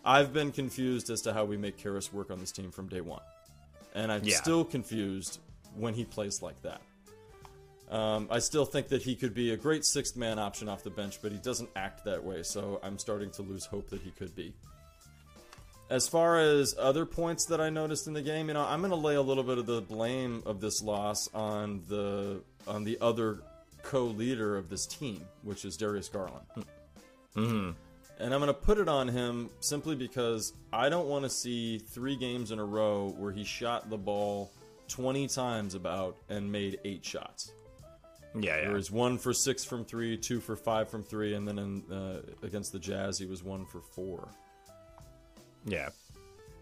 I've 0.05 0.33
been 0.33 0.53
confused 0.53 1.11
as 1.11 1.21
to 1.23 1.33
how 1.33 1.45
we 1.45 1.57
make 1.57 1.77
Caris 1.79 2.13
work 2.13 2.31
on 2.31 2.39
this 2.39 2.53
team 2.53 2.71
from 2.71 2.89
day 2.89 3.01
one, 3.01 3.23
and 3.95 4.11
I'm 4.13 4.23
Yeah. 4.25 4.37
still 4.37 4.65
confused 4.65 5.41
when 5.77 5.95
he 5.95 6.05
plays 6.05 6.43
like 6.43 6.61
that. 6.63 6.81
Um, 7.91 8.27
I 8.31 8.41
still 8.41 8.65
think 8.65 8.89
that 8.89 9.03
he 9.03 9.15
could 9.15 9.35
be 9.35 9.53
a 9.53 9.57
great 9.57 9.85
sixth 9.85 10.17
man 10.17 10.39
option 10.39 10.69
off 10.69 10.83
the 10.83 10.91
bench, 10.91 11.21
but 11.23 11.31
he 11.31 11.39
doesn't 11.39 11.71
act 11.77 12.05
that 12.05 12.23
way, 12.25 12.43
so 12.43 12.81
I'm 12.83 12.99
starting 12.99 13.31
to 13.33 13.43
lose 13.43 13.65
hope 13.65 13.91
that 13.91 14.03
he 14.03 14.11
could 14.11 14.35
be. 14.35 14.55
As 15.89 16.09
far 16.09 16.41
as 16.41 16.75
other 16.77 17.07
points 17.07 17.47
that 17.47 17.61
I 17.61 17.71
noticed 17.71 18.09
in 18.09 18.13
the 18.13 18.23
game, 18.23 18.49
you 18.49 18.55
know, 18.55 18.65
I'm 18.65 18.81
going 18.81 18.91
to 18.91 18.97
lay 18.97 19.15
a 19.15 19.23
little 19.23 19.45
bit 19.45 19.59
of 19.59 19.67
the 19.67 19.81
blame 19.81 20.43
of 20.45 20.61
this 20.61 20.83
loss 20.83 21.29
on 21.33 21.83
the 21.89 22.43
on 22.67 22.83
the 22.83 22.99
other 23.01 23.39
co-leader 23.85 24.57
of 24.57 24.69
this 24.69 24.85
team, 24.85 25.21
which 25.43 25.65
is 25.65 25.77
Darius 25.77 26.09
Garland. 26.09 26.45
And 28.19 28.35
I'm 28.35 28.41
going 28.41 28.47
to 28.47 28.55
put 28.55 28.79
it 28.79 28.89
on 28.89 29.07
him 29.07 29.51
simply 29.61 29.95
because 29.95 30.55
I 30.73 30.89
don't 30.89 31.07
want 31.07 31.25
to 31.25 31.31
see 31.31 31.79
three 31.79 32.17
games 32.17 32.51
in 32.51 32.59
a 32.59 32.65
row 32.65 33.15
where 33.17 33.31
he 33.31 33.45
shot 33.45 33.89
the 33.89 33.99
ball 33.99 34.51
20 34.89 35.29
times 35.29 35.75
about 35.75 36.17
and 36.29 36.51
made 36.51 36.79
eight 36.85 37.05
shots. 37.05 37.53
Yeah, 38.39 38.61
There 38.61 38.73
was 38.73 38.91
one 38.91 39.19
for 39.19 39.33
six 39.33 39.65
from 39.65 39.85
three, 39.85 40.17
two 40.17 40.41
for 40.41 40.57
five 40.57 40.91
from 40.91 41.03
three, 41.03 41.35
and 41.35 41.49
then 41.49 41.59
in, 41.59 41.93
uh, 41.93 42.21
against 42.43 42.73
the 42.73 42.79
Jazz, 42.79 43.19
he 43.19 43.25
was 43.25 43.43
one 43.43 43.65
for 43.65 43.81
four. 43.81 44.29
Yeah. 45.65 45.89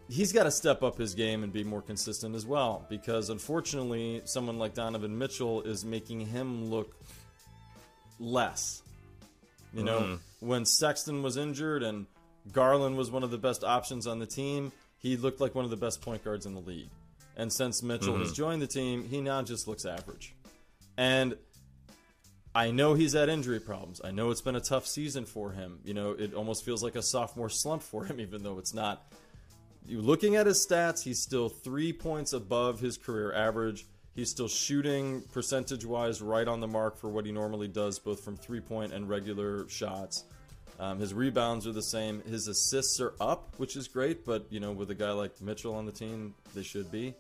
He's 0.09 0.33
got 0.33 0.45
to 0.45 0.51
step 0.51 0.83
up 0.83 0.99
his 0.99 1.15
game 1.15 1.43
and 1.43 1.53
be 1.53 1.65
more 1.65 1.83
consistent 1.83 2.35
as 2.37 2.47
well, 2.47 2.87
because 2.89 3.31
unfortunately, 3.31 4.23
someone 4.25 4.59
like 4.59 4.75
Donovan 4.75 5.19
Mitchell 5.19 5.63
is 5.63 5.85
making 5.85 6.21
him 6.21 6.67
look 6.67 6.95
less. 8.21 8.83
You 9.73 9.83
know, 9.83 10.19
when 10.41 10.65
Sexton 10.65 11.23
was 11.23 11.37
injured 11.37 11.83
and 11.83 12.07
Garland 12.53 12.97
was 12.97 13.11
one 13.11 13.25
of 13.25 13.33
the 13.33 13.39
best 13.39 13.65
options 13.65 14.07
on 14.07 14.21
the 14.21 14.27
team, 14.27 14.71
he 14.99 15.17
looked 15.17 15.41
like 15.41 15.55
one 15.55 15.65
of 15.65 15.71
the 15.71 15.77
best 15.77 16.01
point 16.01 16.23
guards 16.23 16.47
in 16.47 16.55
the 16.55 16.61
league. 16.61 16.91
And 17.37 17.53
since 17.53 17.83
Mitchell 17.83 18.17
has 18.19 18.29
mm-hmm. 18.29 18.35
joined 18.35 18.63
the 18.63 18.67
team, 18.67 19.05
he 19.09 19.21
now 19.21 19.43
just 19.43 19.67
looks 19.67 19.85
average. 19.85 20.35
And 20.97 21.37
I 22.55 22.71
know 22.71 22.95
he's 22.95 23.15
had 23.15 23.29
injury 23.29 23.59
problems. 23.59 24.01
I 24.05 24.13
know 24.13 24.31
it's 24.31 24.41
been 24.41 24.55
a 24.55 24.61
tough 24.61 24.87
season 24.87 25.25
for 25.25 25.51
him. 25.51 25.81
You 25.85 25.95
know, 25.95 26.13
it 26.13 26.35
almost 26.35 26.65
feels 26.65 26.85
like 26.85 26.95
a 26.95 27.03
sophomore 27.03 27.49
slump 27.49 27.83
for 27.83 28.05
him, 28.05 28.21
even 28.21 28.43
though 28.43 28.59
it's 28.59 28.75
not. 28.75 29.13
You 29.87 30.01
looking 30.01 30.37
at 30.37 30.47
his 30.47 30.65
stats, 30.65 31.03
he's 31.03 31.21
still 31.21 31.49
three 31.49 31.93
points 31.93 32.33
above 32.33 32.81
his 32.81 32.97
career 32.97 33.35
average. 33.35 33.87
He's 34.15 34.31
still 34.31 34.49
shooting 34.49 35.23
percentage 35.33 35.85
wise 35.85 36.23
right 36.23 36.47
on 36.47 36.61
the 36.61 36.69
mark 36.69 36.97
for 36.97 37.11
what 37.11 37.27
he 37.27 37.33
normally 37.33 37.67
does, 37.67 37.99
both 37.99 38.25
from 38.25 38.37
three 38.37 38.61
point 38.61 38.93
and 38.93 39.09
regular 39.09 39.69
shots. 39.69 40.25
Um, 40.79 40.99
his 40.99 41.15
rebounds 41.15 41.67
are 41.67 41.73
the 41.73 41.83
same. 41.83 42.21
His 42.23 42.49
assists 42.49 43.01
are 43.01 43.15
up, 43.21 43.55
which 43.59 43.77
is 43.77 43.87
great, 43.89 44.25
but 44.25 44.47
you 44.51 44.61
know, 44.61 44.73
with 44.73 44.91
a 44.91 44.95
guy 44.95 45.13
like 45.13 45.41
Mitchell 45.41 45.75
on 45.75 45.87
the 45.87 45.93
team, 45.93 46.35
they 46.55 46.63
should 46.63 46.91
be. 46.91 47.15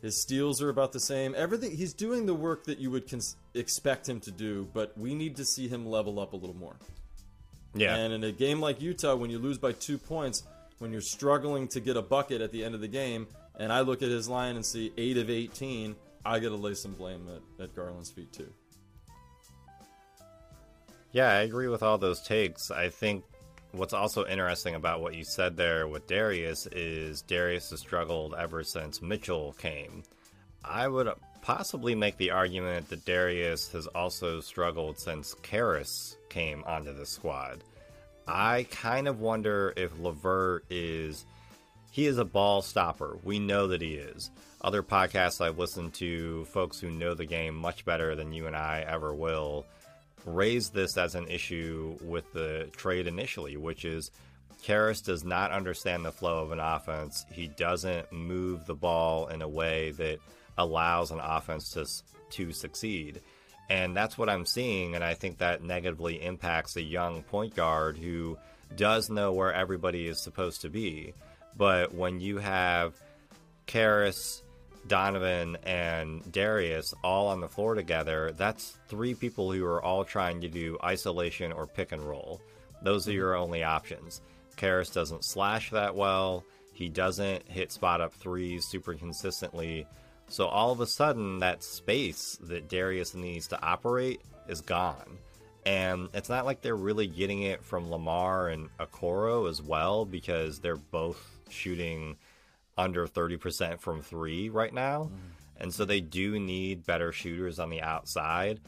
His 0.00 0.20
steals 0.22 0.62
are 0.62 0.70
about 0.70 0.92
the 0.92 1.00
same. 1.00 1.34
Everything 1.36 1.76
he's 1.76 1.92
doing 1.92 2.24
the 2.24 2.34
work 2.34 2.64
that 2.64 2.78
you 2.78 2.90
would 2.90 3.08
cons- 3.08 3.36
expect 3.54 4.08
him 4.08 4.20
to 4.20 4.30
do, 4.30 4.66
but 4.72 4.96
we 4.96 5.14
need 5.14 5.36
to 5.36 5.44
see 5.44 5.68
him 5.68 5.86
level 5.86 6.18
up 6.18 6.32
a 6.32 6.36
little 6.36 6.56
more. 6.56 6.76
Yeah. 7.74 7.94
And 7.96 8.12
in 8.12 8.24
a 8.24 8.32
game 8.32 8.60
like 8.60 8.80
Utah, 8.80 9.14
when 9.14 9.30
you 9.30 9.38
lose 9.38 9.58
by 9.58 9.72
two 9.72 9.98
points, 9.98 10.42
when 10.78 10.90
you're 10.90 11.02
struggling 11.02 11.68
to 11.68 11.80
get 11.80 11.96
a 11.96 12.02
bucket 12.02 12.40
at 12.40 12.50
the 12.50 12.64
end 12.64 12.74
of 12.74 12.80
the 12.80 12.88
game, 12.88 13.26
and 13.58 13.70
I 13.70 13.80
look 13.80 14.02
at 14.02 14.08
his 14.08 14.28
line 14.28 14.56
and 14.56 14.64
see 14.64 14.90
eight 14.96 15.18
of 15.18 15.28
18, 15.28 15.94
I 16.24 16.38
got 16.38 16.48
to 16.48 16.56
lay 16.56 16.74
some 16.74 16.92
blame 16.92 17.28
at, 17.28 17.64
at 17.64 17.76
Garland's 17.76 18.10
feet 18.10 18.32
too. 18.32 18.50
Yeah, 21.12 21.28
I 21.28 21.40
agree 21.40 21.68
with 21.68 21.82
all 21.82 21.98
those 21.98 22.22
takes. 22.22 22.70
I 22.70 22.88
think 22.88 23.24
what's 23.72 23.92
also 23.92 24.26
interesting 24.26 24.74
about 24.74 25.00
what 25.00 25.14
you 25.14 25.24
said 25.24 25.56
there 25.56 25.88
with 25.88 26.06
Darius 26.06 26.66
is 26.66 27.22
Darius 27.22 27.70
has 27.70 27.80
struggled 27.80 28.34
ever 28.34 28.62
since 28.62 29.02
Mitchell 29.02 29.54
came. 29.58 30.04
I 30.64 30.88
would 30.88 31.08
possibly 31.42 31.94
make 31.94 32.16
the 32.16 32.30
argument 32.30 32.88
that 32.90 33.04
Darius 33.04 33.72
has 33.72 33.86
also 33.88 34.40
struggled 34.40 34.98
since 34.98 35.34
Caris 35.42 36.16
came 36.28 36.62
onto 36.66 36.92
the 36.92 37.06
squad. 37.06 37.64
I 38.28 38.66
kind 38.70 39.08
of 39.08 39.20
wonder 39.20 39.72
if 39.76 39.98
Levert 39.98 40.64
is 40.70 41.24
he 41.90 42.06
is 42.06 42.18
a 42.18 42.24
ball 42.24 42.62
stopper. 42.62 43.18
We 43.24 43.40
know 43.40 43.66
that 43.68 43.82
he 43.82 43.94
is. 43.94 44.30
Other 44.60 44.82
podcasts 44.82 45.44
I've 45.44 45.58
listened 45.58 45.94
to, 45.94 46.44
folks 46.46 46.78
who 46.78 46.90
know 46.90 47.14
the 47.14 47.26
game 47.26 47.56
much 47.56 47.84
better 47.84 48.14
than 48.14 48.32
you 48.32 48.46
and 48.46 48.54
I 48.54 48.84
ever 48.86 49.12
will, 49.12 49.66
raised 50.24 50.74
this 50.74 50.96
as 50.96 51.14
an 51.14 51.28
issue 51.28 51.96
with 52.02 52.32
the 52.32 52.68
trade 52.76 53.06
initially, 53.06 53.56
which 53.56 53.84
is 53.84 54.10
Caris 54.62 55.00
does 55.00 55.24
not 55.24 55.52
understand 55.52 56.04
the 56.04 56.12
flow 56.12 56.42
of 56.42 56.52
an 56.52 56.60
offense. 56.60 57.24
He 57.32 57.48
doesn't 57.48 58.12
move 58.12 58.66
the 58.66 58.74
ball 58.74 59.28
in 59.28 59.42
a 59.42 59.48
way 59.48 59.92
that 59.92 60.18
allows 60.58 61.10
an 61.10 61.20
offense 61.20 61.70
to 61.70 61.86
to 62.36 62.52
succeed. 62.52 63.20
And 63.68 63.96
that's 63.96 64.18
what 64.18 64.28
I'm 64.28 64.46
seeing, 64.46 64.94
and 64.94 65.04
I 65.04 65.14
think 65.14 65.38
that 65.38 65.62
negatively 65.62 66.22
impacts 66.22 66.76
a 66.76 66.82
young 66.82 67.22
point 67.22 67.54
guard 67.54 67.96
who 67.96 68.36
does 68.76 69.08
know 69.10 69.32
where 69.32 69.52
everybody 69.52 70.06
is 70.06 70.20
supposed 70.20 70.62
to 70.62 70.68
be. 70.68 71.14
But 71.56 71.94
when 71.94 72.20
you 72.20 72.38
have 72.38 73.00
Caris, 73.66 74.42
Donovan, 74.86 75.56
and 75.64 76.30
Darius 76.32 76.94
all 77.04 77.28
on 77.28 77.40
the 77.40 77.48
floor 77.48 77.74
together, 77.74 78.32
that's 78.36 78.78
three 78.88 79.14
people 79.14 79.52
who 79.52 79.64
are 79.64 79.82
all 79.82 80.04
trying 80.04 80.40
to 80.40 80.48
do 80.48 80.78
isolation 80.82 81.52
or 81.52 81.66
pick 81.66 81.92
and 81.92 82.02
roll. 82.02 82.40
Those 82.82 83.06
are 83.06 83.10
mm-hmm. 83.10 83.18
your 83.18 83.36
only 83.36 83.62
options. 83.62 84.20
Caris 84.56 84.90
doesn't 84.90 85.24
slash 85.24 85.70
that 85.70 85.94
well. 85.94 86.44
He 86.72 86.88
doesn't 86.88 87.48
hit 87.48 87.72
spot 87.72 88.00
up 88.00 88.14
threes 88.14 88.64
super 88.64 88.94
consistently. 88.94 89.86
So 90.28 90.46
all 90.46 90.72
of 90.72 90.80
a 90.80 90.86
sudden, 90.86 91.40
that 91.40 91.62
space 91.62 92.38
that 92.42 92.68
Darius 92.68 93.14
needs 93.14 93.48
to 93.48 93.62
operate 93.62 94.20
is 94.48 94.60
gone. 94.60 95.18
And 95.66 96.08
it's 96.14 96.28
not 96.30 96.46
like 96.46 96.62
they're 96.62 96.74
really 96.74 97.06
getting 97.06 97.42
it 97.42 97.62
from 97.62 97.90
Lamar 97.90 98.48
and 98.48 98.70
Okoro 98.78 99.48
as 99.48 99.60
well, 99.60 100.06
because 100.06 100.58
they're 100.58 100.76
both 100.76 101.38
shooting 101.50 102.16
under 102.80 103.06
30% 103.06 103.78
from 103.80 104.02
three 104.02 104.48
right 104.48 104.72
now. 104.72 105.04
Mm-hmm. 105.04 105.16
And 105.58 105.74
so 105.74 105.84
they 105.84 106.00
do 106.00 106.40
need 106.40 106.86
better 106.86 107.12
shooters 107.12 107.58
on 107.58 107.68
the 107.68 107.82
outside, 107.82 108.60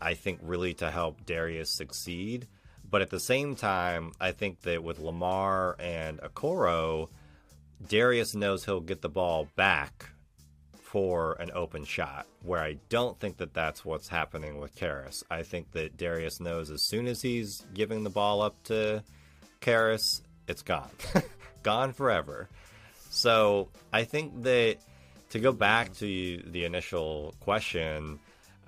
I 0.00 0.14
think, 0.14 0.38
really 0.42 0.74
to 0.74 0.90
help 0.90 1.26
Darius 1.26 1.70
succeed. 1.70 2.46
But 2.88 3.02
at 3.02 3.10
the 3.10 3.18
same 3.18 3.56
time, 3.56 4.12
I 4.20 4.30
think 4.30 4.60
that 4.62 4.84
with 4.84 5.00
Lamar 5.00 5.74
and 5.80 6.20
Okoro, 6.20 7.08
Darius 7.88 8.36
knows 8.36 8.64
he'll 8.64 8.80
get 8.80 9.02
the 9.02 9.08
ball 9.08 9.48
back 9.56 10.10
for 10.78 11.32
an 11.40 11.50
open 11.54 11.84
shot, 11.84 12.24
where 12.44 12.60
I 12.60 12.76
don't 12.88 13.18
think 13.18 13.38
that 13.38 13.52
that's 13.52 13.84
what's 13.84 14.06
happening 14.06 14.60
with 14.60 14.76
Caris. 14.76 15.24
I 15.28 15.42
think 15.42 15.72
that 15.72 15.96
Darius 15.96 16.38
knows 16.38 16.70
as 16.70 16.82
soon 16.82 17.08
as 17.08 17.20
he's 17.20 17.66
giving 17.74 18.04
the 18.04 18.10
ball 18.10 18.40
up 18.40 18.62
to 18.64 19.02
Caris, 19.60 20.22
it's 20.46 20.62
gone. 20.62 20.90
gone 21.64 21.92
forever. 21.92 22.48
So 23.14 23.68
I 23.92 24.04
think 24.04 24.42
that 24.42 24.78
to 25.30 25.38
go 25.38 25.52
back 25.52 25.94
to 25.94 26.42
the 26.46 26.64
initial 26.64 27.34
question, 27.40 28.18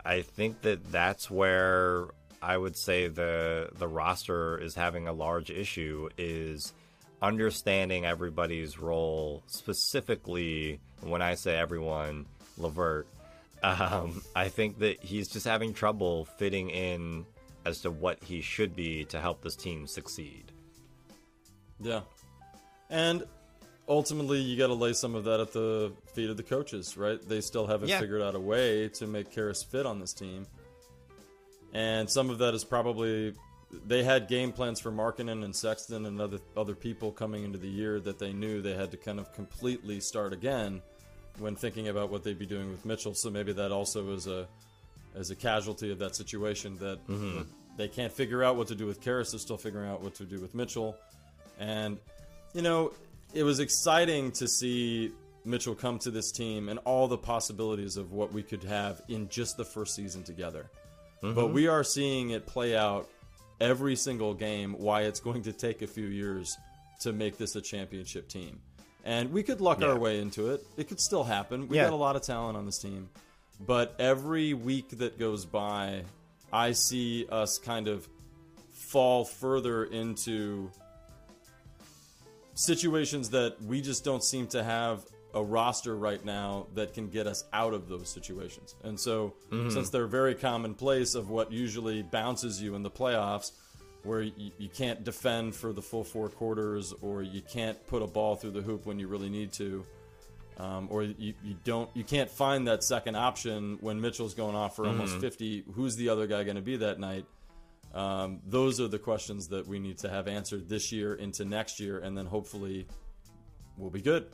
I 0.05 0.23
think 0.23 0.63
that 0.63 0.93
that's 0.93 1.29
where 1.29 2.07
I 2.41 2.57
would 2.57 2.77
say 2.77 3.09
the 3.09 3.71
the 3.77 3.89
roster 3.89 4.57
is 4.57 4.75
having 4.77 5.09
a 5.09 5.13
large 5.13 5.51
issue 5.51 6.09
is 6.17 6.73
understanding 7.21 8.07
everybody's 8.07 8.79
role 8.79 9.43
specifically 9.49 10.79
when 11.01 11.23
I 11.23 11.35
say 11.35 11.57
everyone 11.57 12.27
Levert 12.57 13.09
um, 13.65 14.23
I 14.37 14.49
think 14.49 14.79
that 14.79 15.03
he's 15.03 15.27
just 15.27 15.45
having 15.45 15.75
trouble 15.75 16.27
fitting 16.39 16.71
in 16.71 17.27
as 17.65 17.81
to 17.81 17.91
what 17.91 18.23
he 18.23 18.43
should 18.43 18.77
be 18.77 19.05
to 19.07 19.21
help 19.21 19.43
this 19.43 19.57
team 19.57 19.89
succeed. 19.89 20.53
Yeah. 21.81 22.03
And 22.91 23.25
ultimately, 23.89 24.39
you 24.41 24.57
got 24.57 24.69
to 24.69 24.75
lay 24.75 24.93
some 24.93 25.15
of 25.15 25.25
that 25.25 25.41
at 25.41 25.53
the 25.53 25.93
feet 26.15 26.31
of 26.31 26.37
the 26.37 26.43
coaches, 26.43 26.97
right? 26.97 27.21
They 27.29 27.41
still 27.41 27.67
haven't 27.67 27.89
Yeah. 27.89 28.01
figured 28.01 28.23
out 28.23 28.35
a 28.35 28.41
way 28.41 28.89
to 28.91 29.07
make 29.07 29.31
Caris 29.31 29.63
fit 29.63 29.87
on 29.87 30.01
this 30.01 30.13
team. 30.13 30.47
And 31.73 32.09
some 32.09 32.31
of 32.31 32.39
that 32.39 32.55
is 32.55 32.65
probably 32.65 33.35
they 33.87 34.05
had 34.05 34.29
game 34.29 34.53
plans 34.53 34.81
for 34.81 34.91
Markkanen 34.93 35.45
and 35.45 35.55
Sexton 35.55 36.07
and 36.07 36.21
other 36.21 36.39
other 36.57 36.75
people 36.75 37.11
coming 37.13 37.45
into 37.45 37.59
the 37.59 37.69
year 37.69 38.01
that 38.01 38.19
they 38.19 38.33
knew 38.33 38.63
they 38.63 38.75
had 38.75 38.91
to 38.93 38.97
kind 38.97 39.19
of 39.19 39.33
completely 39.35 40.01
start 40.01 40.33
again 40.33 40.81
when 41.39 41.57
thinking 41.57 41.89
about 41.89 42.11
what 42.11 42.23
they'd 42.23 42.39
be 42.39 42.47
doing 42.47 42.71
with 42.71 42.85
Mitchell. 42.87 43.15
So 43.15 43.29
maybe 43.29 43.53
that 43.53 43.73
also 43.73 44.13
is 44.15 44.27
a 44.27 44.47
as 45.15 45.31
a 45.31 45.35
casualty 45.37 45.91
of 45.91 45.99
that 45.99 46.15
situation 46.15 46.77
that, 46.79 47.05
that 47.09 47.47
they 47.79 47.89
can't 47.89 48.13
figure 48.13 48.45
out 48.45 48.57
what 48.57 48.69
to 48.69 48.75
do 48.75 48.87
with 48.87 49.01
Caris. 49.01 49.33
They're 49.33 49.41
still 49.41 49.57
figuring 49.57 49.89
out 49.89 50.03
what 50.03 50.15
to 50.17 50.25
do 50.25 50.39
with 50.41 50.55
Mitchell. 50.55 50.95
And, 51.59 51.97
you 52.53 52.61
know, 52.61 52.93
it 53.35 53.43
was 53.43 53.61
exciting 53.61 54.33
to 54.33 54.49
see 54.49 55.13
Mitchell 55.45 55.75
come 55.75 55.99
to 56.01 56.11
this 56.11 56.33
team 56.33 56.69
and 56.69 56.79
all 56.81 57.09
the 57.09 57.19
possibilities 57.19 57.97
of 57.97 58.13
what 58.13 58.33
we 58.33 58.43
could 58.43 58.65
have 58.65 59.01
in 59.09 59.29
just 59.29 59.57
the 59.57 59.65
first 59.65 59.95
season 59.95 60.23
together. 60.23 60.71
But 61.23 61.35
mm-hmm. 61.35 61.55
we 61.55 61.69
are 61.69 61.85
seeing 61.85 62.31
it 62.31 62.47
play 62.47 62.77
out 62.77 63.09
every 63.61 63.97
single 63.97 64.35
game, 64.35 64.75
why 64.79 65.03
it's 65.03 65.21
going 65.21 65.43
to 65.43 65.53
take 65.53 65.83
a 65.83 65.87
few 65.87 66.07
years 66.07 66.57
to 67.01 67.13
make 67.13 67.39
this 67.39 67.57
a 67.57 67.61
championship 67.61 68.29
team. 68.29 68.61
And 69.05 69.33
we 69.33 69.43
could 69.43 69.61
luck 69.61 69.81
Yeah. 69.81 69.89
our 69.89 69.99
way 69.99 70.21
into 70.21 70.51
it. 70.51 70.67
It 70.77 70.89
could 70.89 71.01
still 71.01 71.25
happen. 71.25 71.69
We 71.69 71.77
Yeah. 71.77 71.85
got 71.85 71.93
a 71.93 71.97
lot 71.97 72.17
of 72.17 72.23
talent 72.23 72.57
on 72.57 72.67
this 72.67 72.79
team. 72.79 73.09
But 73.61 73.95
every 73.99 74.53
week 74.53 74.99
that 74.99 75.19
goes 75.19 75.47
by, 75.47 76.05
I 76.53 76.73
see 76.73 77.27
us 77.31 77.59
kind 77.59 77.89
of 77.89 78.09
fall 78.73 79.25
further 79.25 79.85
into 79.85 80.71
situations 82.57 83.31
that 83.31 83.63
we 83.63 83.81
just 83.81 84.05
don't 84.05 84.25
seem 84.25 84.49
to 84.49 84.65
have 84.65 85.05
a 85.35 85.43
roster 85.43 85.95
right 85.95 86.25
now 86.25 86.67
that 86.75 86.95
can 86.95 87.09
get 87.09 87.27
us 87.27 87.45
out 87.53 87.75
of 87.75 87.89
those 87.89 88.09
situations. 88.09 88.75
And 88.83 88.99
so, 88.99 89.35
since 89.71 89.91
they're 89.91 90.07
very 90.07 90.35
commonplace 90.35 91.15
of 91.15 91.29
what 91.29 91.53
usually 91.53 92.03
bounces 92.03 92.61
you 92.61 92.75
in 92.75 92.83
the 92.83 92.91
playoffs, 92.91 93.53
where 94.03 94.23
you, 94.23 94.53
you 94.59 94.69
can't 94.69 95.05
defend 95.05 95.55
for 95.55 95.73
the 95.73 95.83
full 95.83 96.05
four 96.05 96.29
quarters, 96.31 96.95
or 97.03 97.23
you 97.23 97.43
can't 97.43 97.87
put 97.87 98.03
a 98.03 98.07
ball 98.07 98.35
through 98.37 98.53
the 98.53 98.63
hoop 98.63 98.87
when 98.87 98.99
you 98.99 99.09
really 99.09 99.29
need 99.29 99.53
to, 99.53 99.85
um, 100.59 100.89
or 100.91 101.03
you, 101.03 101.35
you 101.45 101.57
don't 101.65 101.91
you 101.95 102.05
can't 102.05 102.31
find 102.31 102.67
that 102.69 102.83
second 102.83 103.17
option 103.17 103.77
when 103.83 104.01
Mitchell's 104.01 104.33
going 104.35 104.57
off 104.57 104.77
for 104.77 104.87
almost 104.87 105.19
50. 105.21 105.65
Who's 105.75 105.97
the 105.97 106.09
other 106.09 106.27
guy 106.27 106.45
going 106.45 106.57
to 106.57 106.63
be 106.63 106.79
that 106.79 106.99
night? 106.99 107.27
Um, 107.97 108.41
those 108.47 108.79
are 108.79 108.89
the 108.89 108.99
questions 108.99 109.49
that 109.49 109.67
we 109.67 109.79
need 109.79 109.97
to 109.99 110.11
have 110.11 110.29
answered 110.29 110.69
this 110.69 110.93
year 110.93 111.15
into 111.15 111.47
next 111.47 111.81
year, 111.81 111.99
and 111.99 112.17
then 112.17 112.27
hopefully 112.27 112.87
we'll 113.79 113.91
be 113.91 114.03
good. 114.03 114.27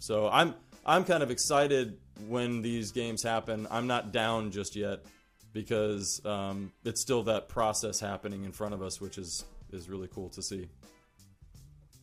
So 0.00 0.28
I'm 0.28 0.56
I'm 0.84 1.04
kind 1.04 1.22
of 1.22 1.30
excited 1.30 1.98
when 2.26 2.62
these 2.62 2.90
games 2.90 3.22
happen. 3.22 3.68
I'm 3.70 3.86
not 3.86 4.12
down 4.12 4.50
just 4.50 4.74
yet 4.74 5.04
because 5.52 6.20
um, 6.24 6.72
it's 6.84 7.00
still 7.00 7.22
that 7.24 7.48
process 7.48 8.00
happening 8.00 8.44
in 8.44 8.50
front 8.50 8.74
of 8.74 8.82
us, 8.82 9.00
which 9.00 9.18
is 9.18 9.44
is 9.72 9.88
really 9.88 10.08
cool 10.08 10.28
to 10.30 10.42
see. 10.42 10.68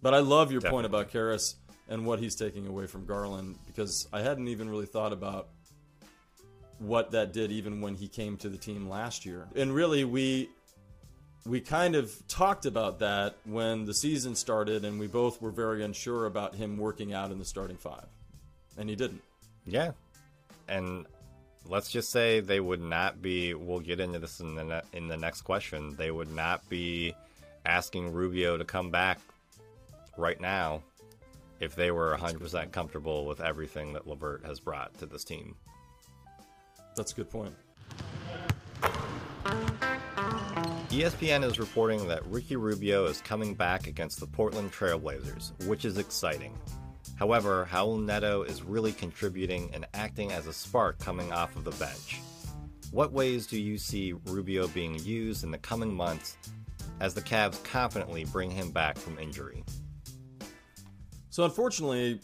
But 0.01 0.13
I 0.13 0.19
love 0.19 0.53
your 0.53 0.61
point 0.61 0.85
about 0.85 1.09
Caris 1.09 1.55
and 1.89 2.05
what 2.05 2.19
he's 2.19 2.35
taking 2.35 2.65
away 2.65 2.85
from 2.85 3.05
Garland 3.05 3.57
because 3.65 4.07
I 4.13 4.21
hadn't 4.21 4.47
even 4.47 4.69
really 4.69 4.85
thought 4.85 5.11
about 5.11 5.49
what 6.79 7.11
that 7.11 7.33
did 7.33 7.51
even 7.51 7.81
when 7.81 7.95
he 7.95 8.07
came 8.07 8.37
to 8.37 8.47
the 8.47 8.57
team 8.57 8.87
last 8.87 9.25
year. 9.25 9.47
And 9.55 9.73
really 9.73 10.05
we 10.05 10.49
we 11.47 11.61
kind 11.61 11.95
of 11.95 12.13
talked 12.27 12.65
about 12.65 12.99
that 12.99 13.37
when 13.45 13.85
the 13.85 13.93
season 13.93 14.35
started 14.35 14.83
and 14.83 14.99
we 14.99 15.07
both 15.07 15.41
were 15.41 15.51
very 15.51 15.83
unsure 15.83 16.25
about 16.25 16.55
him 16.55 16.77
working 16.77 17.13
out 17.13 17.31
in 17.31 17.39
the 17.39 17.45
starting 17.45 17.77
five. 17.77 18.05
And 18.77 18.89
he 18.89 18.95
didn't. 18.95 19.21
Yeah. 19.65 19.91
And 20.67 21.05
let's 21.65 21.89
just 21.89 22.11
say 22.11 22.41
they 22.41 22.59
would 22.59 22.81
not 22.81 23.21
be 23.21 23.53
we'll 23.53 23.79
get 23.79 23.99
into 23.99 24.19
this 24.19 24.39
in 24.39 24.55
the 24.55 24.63
ne- 24.63 24.81
in 24.93 25.07
the 25.07 25.17
next 25.17 25.41
question. 25.41 25.95
They 25.95 26.11
would 26.11 26.31
not 26.31 26.67
be 26.69 27.15
asking 27.65 28.13
Rubio 28.13 28.57
to 28.57 28.65
come 28.65 28.91
back 28.91 29.19
right 30.17 30.39
now 30.39 30.83
if 31.59 31.75
they 31.75 31.91
were 31.91 32.15
100% 32.17 32.71
comfortable 32.71 33.25
with 33.25 33.41
everything 33.41 33.93
that 33.93 34.07
Levert 34.07 34.45
has 34.45 34.59
brought 34.59 34.97
to 34.99 35.05
this 35.05 35.23
team. 35.23 35.55
That's 36.95 37.13
a 37.13 37.15
good 37.15 37.29
point. 37.29 37.55
ESPN 40.97 41.43
is 41.43 41.59
reporting 41.59 42.07
that 42.07 42.25
Ricky 42.25 42.55
Rubio 42.55 43.05
is 43.05 43.21
coming 43.21 43.53
back 43.53 43.85
against 43.85 44.19
the 44.19 44.25
Portland 44.25 44.71
Trailblazers, 44.71 45.51
which 45.67 45.85
is 45.85 45.99
exciting. 45.99 46.57
However, 47.13 47.69
Raul 47.71 48.03
Neto 48.03 48.41
is 48.41 48.63
really 48.63 48.93
contributing 48.93 49.69
and 49.75 49.85
acting 49.93 50.31
as 50.31 50.47
a 50.47 50.53
spark 50.53 50.97
coming 50.97 51.31
off 51.31 51.55
of 51.55 51.65
the 51.65 51.71
bench. 51.73 52.19
What 52.89 53.13
ways 53.13 53.45
do 53.45 53.61
you 53.61 53.77
see 53.77 54.15
Rubio 54.25 54.67
being 54.69 54.97
used 54.97 55.43
in 55.43 55.51
the 55.51 55.59
coming 55.59 55.93
months 55.93 56.35
as 56.99 57.13
the 57.13 57.21
Cavs 57.21 57.63
confidently 57.63 58.25
bring 58.25 58.49
him 58.49 58.71
back 58.71 58.97
from 58.97 59.19
injury? 59.19 59.63
So 61.29 61.43
unfortunately, 61.43 62.21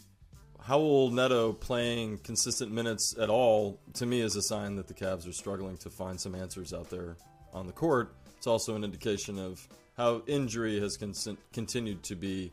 Raul 0.66 1.12
Neto 1.12 1.52
playing 1.52 2.18
consistent 2.24 2.72
minutes 2.72 3.14
at 3.20 3.30
all 3.30 3.78
to 3.92 4.04
me 4.04 4.20
is 4.20 4.34
a 4.34 4.42
sign 4.42 4.74
that 4.74 4.88
the 4.88 4.94
Cavs 4.94 5.28
are 5.28 5.32
struggling 5.32 5.76
to 5.76 5.90
find 5.90 6.20
some 6.20 6.34
answers 6.34 6.74
out 6.74 6.90
there 6.90 7.16
on 7.52 7.68
the 7.68 7.72
court. 7.72 8.12
It's 8.44 8.46
also 8.46 8.76
an 8.76 8.84
indication 8.84 9.38
of 9.38 9.66
how 9.96 10.20
injury 10.26 10.78
has 10.78 10.98
con- 10.98 11.38
continued 11.54 12.02
to 12.02 12.14
be 12.14 12.52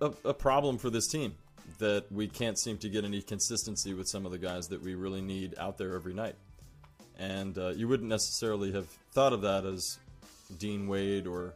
a, 0.00 0.10
a 0.24 0.32
problem 0.32 0.78
for 0.78 0.88
this 0.88 1.06
team. 1.06 1.34
That 1.80 2.10
we 2.10 2.28
can't 2.28 2.58
seem 2.58 2.78
to 2.78 2.88
get 2.88 3.04
any 3.04 3.20
consistency 3.20 3.92
with 3.92 4.08
some 4.08 4.24
of 4.24 4.32
the 4.32 4.38
guys 4.38 4.68
that 4.68 4.82
we 4.82 4.94
really 4.94 5.20
need 5.20 5.54
out 5.58 5.76
there 5.76 5.94
every 5.94 6.14
night. 6.14 6.34
And 7.18 7.58
uh, 7.58 7.74
you 7.76 7.88
wouldn't 7.88 8.08
necessarily 8.08 8.72
have 8.72 8.86
thought 9.12 9.34
of 9.34 9.42
that 9.42 9.66
as 9.66 9.98
Dean 10.56 10.88
Wade 10.88 11.26
or 11.26 11.52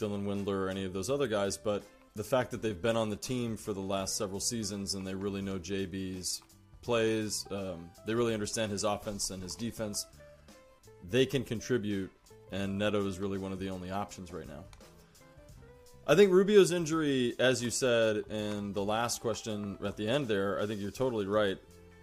Dylan 0.00 0.24
Windler 0.24 0.64
or 0.64 0.70
any 0.70 0.84
of 0.84 0.92
those 0.92 1.08
other 1.08 1.28
guys, 1.28 1.56
but 1.56 1.84
the 2.16 2.24
fact 2.24 2.50
that 2.50 2.62
they've 2.62 2.82
been 2.82 2.96
on 2.96 3.10
the 3.10 3.16
team 3.16 3.56
for 3.56 3.72
the 3.72 3.78
last 3.78 4.16
several 4.16 4.40
seasons 4.40 4.94
and 4.94 5.06
they 5.06 5.14
really 5.14 5.40
know 5.40 5.60
JB's 5.60 6.42
plays, 6.82 7.46
um, 7.52 7.90
they 8.08 8.14
really 8.14 8.34
understand 8.34 8.72
his 8.72 8.82
offense 8.82 9.30
and 9.30 9.40
his 9.40 9.54
defense, 9.54 10.04
they 11.08 11.26
can 11.26 11.44
contribute, 11.44 12.10
and 12.52 12.78
Neto 12.78 13.06
is 13.06 13.18
really 13.18 13.38
one 13.38 13.52
of 13.52 13.58
the 13.58 13.70
only 13.70 13.90
options 13.90 14.32
right 14.32 14.48
now. 14.48 14.64
I 16.06 16.14
think 16.14 16.32
Rubio's 16.32 16.72
injury, 16.72 17.34
as 17.38 17.62
you 17.62 17.70
said 17.70 18.24
in 18.30 18.72
the 18.72 18.84
last 18.84 19.20
question 19.20 19.78
at 19.84 19.96
the 19.96 20.08
end 20.08 20.26
there, 20.26 20.60
I 20.60 20.66
think 20.66 20.80
you're 20.80 20.90
totally 20.90 21.26
right 21.26 21.58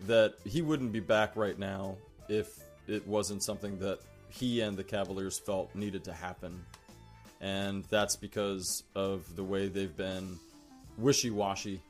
that 0.05 0.36
he 0.45 0.62
wouldn't 0.62 0.91
be 0.91 0.99
back 0.99 1.36
right 1.36 1.57
now 1.57 1.97
if 2.29 2.60
it 2.88 3.05
wasn't 3.07 3.43
something 3.43 3.77
that 3.79 3.99
he 4.29 4.62
and 4.62 4.77
the 4.77 4.83
Cavaliers 4.83 5.39
felt 5.39 5.73
needed 5.75 6.03
to 6.05 6.13
happen 6.13 6.63
and 7.41 7.83
that's 7.89 8.15
because 8.15 8.83
of 8.95 9.36
the 9.36 9.43
way 9.43 9.67
they've 9.67 9.95
been 9.95 10.38
wishy 10.97 11.29
washy. 11.29 11.81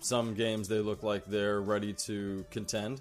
Some 0.00 0.34
games 0.34 0.68
they 0.68 0.78
look 0.78 1.02
like 1.02 1.24
they're 1.26 1.60
ready 1.60 1.94
to 2.06 2.44
contend, 2.50 3.00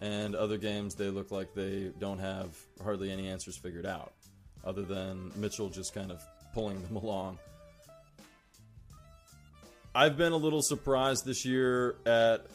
and 0.00 0.34
other 0.34 0.58
games 0.58 0.94
they 0.94 1.08
look 1.08 1.30
like 1.30 1.54
they 1.54 1.92
don't 1.98 2.18
have 2.18 2.56
hardly 2.82 3.10
any 3.10 3.28
answers 3.28 3.56
figured 3.56 3.86
out, 3.86 4.12
other 4.64 4.82
than 4.82 5.32
Mitchell 5.36 5.68
just 5.68 5.94
kind 5.94 6.10
of 6.10 6.22
pulling 6.54 6.80
them 6.82 6.96
along. 7.02 7.38
I've 9.94 10.16
been 10.16 10.32
a 10.32 10.36
little 10.36 10.62
surprised 10.62 11.24
this 11.24 11.44
year 11.44 11.96
at 12.06 12.46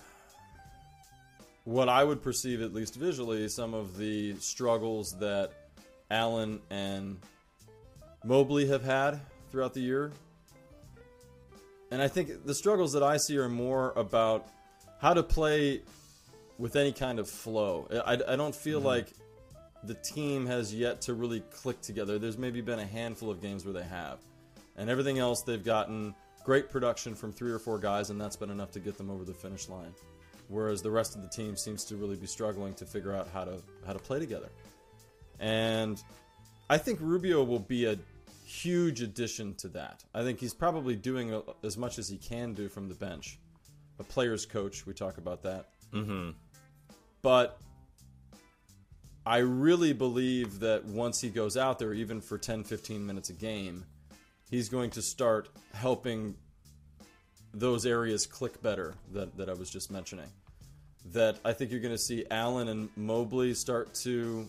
what 1.65 1.89
I 1.89 2.03
would 2.03 2.21
perceive, 2.21 2.61
at 2.61 2.73
least 2.73 2.95
visually, 2.95 3.47
some 3.49 3.73
of 3.73 3.97
the 3.97 4.35
struggles 4.35 5.15
that 5.19 5.51
Allen 6.11 6.61
and 6.69 7.17
Mobley 8.23 8.67
have 8.67 8.83
had 8.83 9.19
throughout 9.51 9.73
the 9.73 9.81
year. 9.81 10.11
And 11.91 12.01
I 12.01 12.07
think 12.07 12.45
the 12.45 12.55
struggles 12.55 12.93
that 12.93 13.03
I 13.03 13.17
see 13.17 13.37
are 13.37 13.49
more 13.49 13.93
about 13.95 14.47
how 14.99 15.13
to 15.13 15.23
play 15.23 15.81
with 16.57 16.75
any 16.75 16.91
kind 16.91 17.19
of 17.19 17.29
flow. 17.29 17.87
I, 18.05 18.13
I 18.27 18.35
don't 18.35 18.55
feel 18.55 18.79
like 18.79 19.07
the 19.83 19.95
team 19.95 20.45
has 20.45 20.73
yet 20.73 21.01
to 21.01 21.13
really 21.13 21.41
click 21.51 21.81
together. 21.81 22.17
There's 22.17 22.37
maybe 22.37 22.61
been 22.61 22.79
a 22.79 22.85
handful 22.85 23.29
of 23.29 23.41
games 23.41 23.65
where 23.65 23.73
they 23.73 23.83
have. 23.83 24.19
And 24.77 24.89
everything 24.89 25.19
else, 25.19 25.41
they've 25.41 25.63
gotten 25.63 26.15
great 26.43 26.69
production 26.69 27.15
from 27.15 27.31
three 27.31 27.51
or 27.51 27.59
four 27.59 27.79
guys, 27.79 28.09
and 28.09 28.19
that's 28.19 28.35
been 28.35 28.49
enough 28.49 28.71
to 28.71 28.79
get 28.79 28.97
them 28.97 29.09
over 29.09 29.23
the 29.23 29.33
finish 29.33 29.69
line. 29.69 29.93
Whereas 30.47 30.81
the 30.81 30.91
rest 30.91 31.15
of 31.15 31.21
the 31.21 31.27
team 31.29 31.55
seems 31.55 31.85
to 31.85 31.95
really 31.95 32.15
be 32.15 32.27
struggling 32.27 32.73
to 32.75 32.85
figure 32.85 33.15
out 33.15 33.27
how 33.33 33.45
to 33.45 33.61
how 33.85 33.93
to 33.93 33.99
play 33.99 34.19
together. 34.19 34.49
And 35.39 36.01
I 36.69 36.77
think 36.77 36.99
Rubio 37.01 37.43
will 37.43 37.59
be 37.59 37.85
a 37.85 37.97
huge 38.45 39.01
addition 39.01 39.55
to 39.55 39.67
that. 39.69 40.03
I 40.13 40.23
think 40.23 40.39
he's 40.39 40.53
probably 40.53 40.95
doing 40.95 41.33
a, 41.33 41.41
as 41.63 41.77
much 41.77 41.97
as 41.97 42.09
he 42.09 42.17
can 42.17 42.53
do 42.53 42.69
from 42.69 42.87
the 42.87 42.95
bench. 42.95 43.39
A 43.99 44.03
player's 44.03 44.45
coach, 44.45 44.85
we 44.85 44.93
talk 44.93 45.17
about 45.17 45.43
that. 45.43 45.69
Mm-hmm. 45.93 46.31
But 47.23 47.57
I 49.25 49.37
really 49.37 49.93
believe 49.93 50.59
that 50.59 50.83
once 50.83 51.21
he 51.21 51.29
goes 51.29 51.55
out 51.55 51.79
there, 51.79 51.93
even 51.93 52.19
for 52.19 52.37
10, 52.37 52.65
15 52.65 53.05
minutes 53.05 53.29
a 53.29 53.33
game, 53.33 53.85
he's 54.51 54.67
going 54.67 54.91
to 54.91 55.01
start 55.01 55.47
helping 55.73 56.35
those 57.53 57.85
areas 57.85 58.27
click 58.27 58.61
better 58.61 58.93
that, 59.13 59.35
that 59.37 59.49
I 59.49 59.53
was 59.53 59.69
just 59.69 59.89
mentioning. 59.89 60.27
That 61.13 61.39
I 61.45 61.53
think 61.53 61.71
you're 61.71 61.79
going 61.79 61.93
to 61.93 61.97
see 61.97 62.25
Allen 62.29 62.67
and 62.67 62.89
Mobley 62.97 63.53
start 63.53 63.93
to 63.95 64.45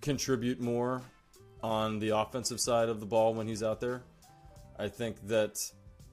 contribute 0.00 0.60
more 0.60 1.02
on 1.62 1.98
the 1.98 2.10
offensive 2.10 2.60
side 2.60 2.88
of 2.88 3.00
the 3.00 3.06
ball 3.06 3.34
when 3.34 3.48
he's 3.48 3.64
out 3.64 3.80
there. 3.80 4.02
I 4.78 4.86
think 4.86 5.16
that 5.26 5.58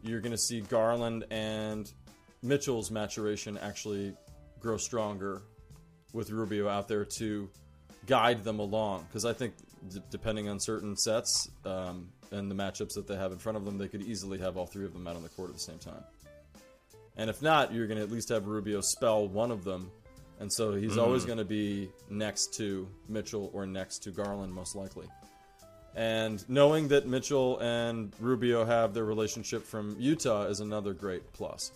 you're 0.01 0.21
going 0.21 0.31
to 0.31 0.37
see 0.37 0.61
Garland 0.61 1.25
and 1.29 1.91
Mitchell's 2.41 2.89
maturation 2.89 3.57
actually 3.59 4.15
grow 4.59 4.77
stronger 4.77 5.41
with 6.13 6.29
Rubio 6.31 6.67
out 6.67 6.87
there 6.87 7.05
to 7.17 7.49
guide 8.05 8.43
them 8.43 8.59
along. 8.59 9.05
Because 9.07 9.25
I 9.25 9.33
think, 9.33 9.53
d- 9.89 10.01
depending 10.09 10.49
on 10.49 10.59
certain 10.59 10.95
sets 10.95 11.49
um, 11.65 12.09
and 12.31 12.49
the 12.49 12.55
matchups 12.55 12.93
that 12.95 13.07
they 13.07 13.15
have 13.15 13.31
in 13.31 13.37
front 13.37 13.57
of 13.57 13.65
them, 13.65 13.77
they 13.77 13.87
could 13.87 14.01
easily 14.01 14.37
have 14.39 14.57
all 14.57 14.65
three 14.65 14.85
of 14.85 14.93
them 14.93 15.07
out 15.07 15.15
on 15.15 15.23
the 15.23 15.29
court 15.29 15.49
at 15.49 15.55
the 15.55 15.61
same 15.61 15.79
time. 15.79 16.03
And 17.17 17.29
if 17.29 17.41
not, 17.41 17.73
you're 17.73 17.87
going 17.87 17.97
to 17.97 18.03
at 18.03 18.11
least 18.11 18.29
have 18.29 18.47
Rubio 18.47 18.81
spell 18.81 19.27
one 19.27 19.51
of 19.51 19.63
them. 19.63 19.91
And 20.39 20.53
so 20.53 20.75
he's 20.75 20.99
always 20.99 21.25
going 21.25 21.39
to 21.39 21.45
be 21.45 21.89
next 22.11 22.53
to 22.57 22.87
Mitchell 23.09 23.49
or 23.53 23.65
next 23.65 24.03
to 24.03 24.11
Garland, 24.11 24.53
most 24.53 24.75
likely. 24.75 25.07
And 25.95 26.47
knowing 26.47 26.89
that 26.89 27.07
Mitchell 27.07 27.57
and 27.57 28.13
Rubio 28.19 28.63
have 28.63 28.93
their 28.93 29.05
relationship 29.05 29.65
from 29.65 29.95
Utah 29.97 30.43
is 30.43 30.59
another 30.59 30.93
great 30.93 31.33
plus. 31.33 31.71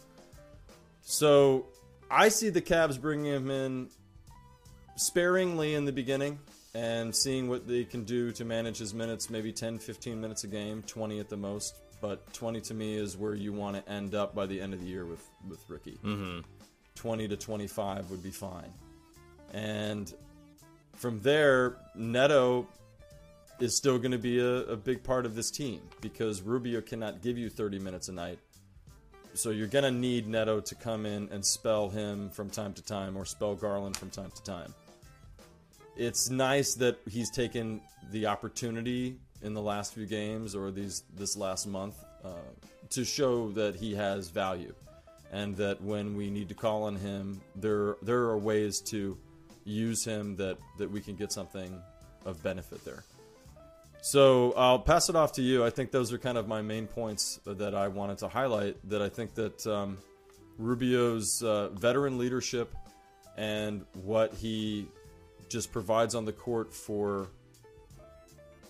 So 1.01 1.65
I 2.11 2.27
see 2.27 2.49
the 2.49 2.61
Cavs 2.61 2.99
bringing 2.99 3.31
him 3.31 3.49
in 3.49 3.89
sparingly 4.97 5.75
in 5.75 5.85
the 5.85 5.93
beginning 5.93 6.39
and 6.73 7.15
seeing 7.15 7.47
what 7.47 7.67
they 7.67 7.85
can 7.85 8.03
do 8.03 8.33
to 8.33 8.43
manage 8.43 8.77
his 8.77 8.93
minutes, 8.93 9.29
maybe 9.29 9.53
10, 9.53 9.79
15 9.79 10.19
minutes 10.19 10.43
a 10.43 10.47
game, 10.47 10.83
20 10.83 11.19
at 11.21 11.29
the 11.29 11.37
most. 11.37 11.75
But 12.01 12.33
20 12.33 12.61
to 12.61 12.73
me 12.73 12.95
is 12.95 13.15
where 13.15 13.33
you 13.33 13.53
want 13.53 13.77
to 13.77 13.91
end 13.91 14.13
up 14.13 14.35
by 14.35 14.45
the 14.45 14.59
end 14.59 14.73
of 14.73 14.81
the 14.81 14.87
year 14.87 15.05
with, 15.05 15.25
with 15.47 15.63
Ricky. 15.69 15.97
Mm-hmm. 16.03 16.39
20 16.95 17.27
to 17.29 17.37
25 17.37 18.11
would 18.11 18.23
be 18.23 18.31
fine. 18.31 18.73
And 19.53 20.13
from 20.95 21.21
there, 21.21 21.77
Neto 21.95 22.67
is 23.59 23.75
still 23.75 23.99
going 23.99 24.11
to 24.11 24.17
be 24.17 24.39
a, 24.39 24.63
a 24.63 24.75
big 24.75 25.03
part 25.03 25.25
of 25.25 25.35
this 25.35 25.49
team 25.49 25.81
because 26.01 26.41
Rubio 26.41 26.81
cannot 26.81 27.21
give 27.21 27.37
you 27.37 27.49
30 27.49 27.79
minutes 27.79 28.09
a 28.09 28.11
night. 28.11 28.39
So 29.33 29.49
you're 29.51 29.67
going 29.67 29.85
to 29.85 29.91
need 29.91 30.27
Neto 30.27 30.59
to 30.59 30.75
come 30.75 31.05
in 31.05 31.29
and 31.31 31.45
spell 31.45 31.89
him 31.89 32.29
from 32.29 32.49
time 32.49 32.73
to 32.73 32.83
time 32.83 33.15
or 33.15 33.25
spell 33.25 33.55
Garland 33.55 33.95
from 33.95 34.09
time 34.09 34.31
to 34.35 34.43
time. 34.43 34.73
It's 35.95 36.29
nice 36.29 36.73
that 36.75 36.97
he's 37.09 37.29
taken 37.29 37.81
the 38.11 38.25
opportunity 38.25 39.17
in 39.41 39.53
the 39.53 39.61
last 39.61 39.93
few 39.93 40.05
games 40.05 40.55
or 40.55 40.71
these 40.71 41.03
this 41.15 41.37
last 41.37 41.65
month 41.65 41.95
uh, 42.23 42.29
to 42.89 43.05
show 43.05 43.51
that 43.51 43.75
he 43.75 43.95
has 43.95 44.29
value 44.29 44.73
and 45.31 45.55
that 45.55 45.81
when 45.81 46.15
we 46.15 46.29
need 46.29 46.49
to 46.49 46.55
call 46.55 46.83
on 46.83 46.95
him, 46.95 47.41
there 47.55 47.95
there 48.01 48.23
are 48.23 48.37
ways 48.37 48.81
to 48.81 49.17
use 49.63 50.03
him 50.03 50.35
that 50.35 50.57
that 50.77 50.89
we 50.89 50.99
can 50.99 51.15
get 51.15 51.31
something 51.31 51.81
of 52.25 52.41
benefit 52.43 52.83
there. 52.83 53.03
So 54.01 54.53
I'll 54.53 54.79
pass 54.79 55.09
it 55.09 55.15
off 55.15 55.33
to 55.33 55.43
you. 55.43 55.63
I 55.63 55.69
think 55.69 55.91
those 55.91 56.11
are 56.11 56.17
kind 56.17 56.37
of 56.37 56.47
my 56.47 56.63
main 56.63 56.87
points 56.87 57.39
that 57.45 57.75
I 57.75 57.87
wanted 57.87 58.17
to 58.19 58.27
highlight. 58.27 58.77
That 58.89 59.01
I 59.01 59.09
think 59.09 59.35
that 59.35 59.65
um, 59.67 59.99
Rubio's 60.57 61.43
uh, 61.43 61.69
veteran 61.69 62.17
leadership 62.17 62.73
and 63.37 63.85
what 64.03 64.33
he 64.33 64.87
just 65.49 65.71
provides 65.71 66.15
on 66.15 66.25
the 66.25 66.31
court 66.31 66.73
for 66.73 67.27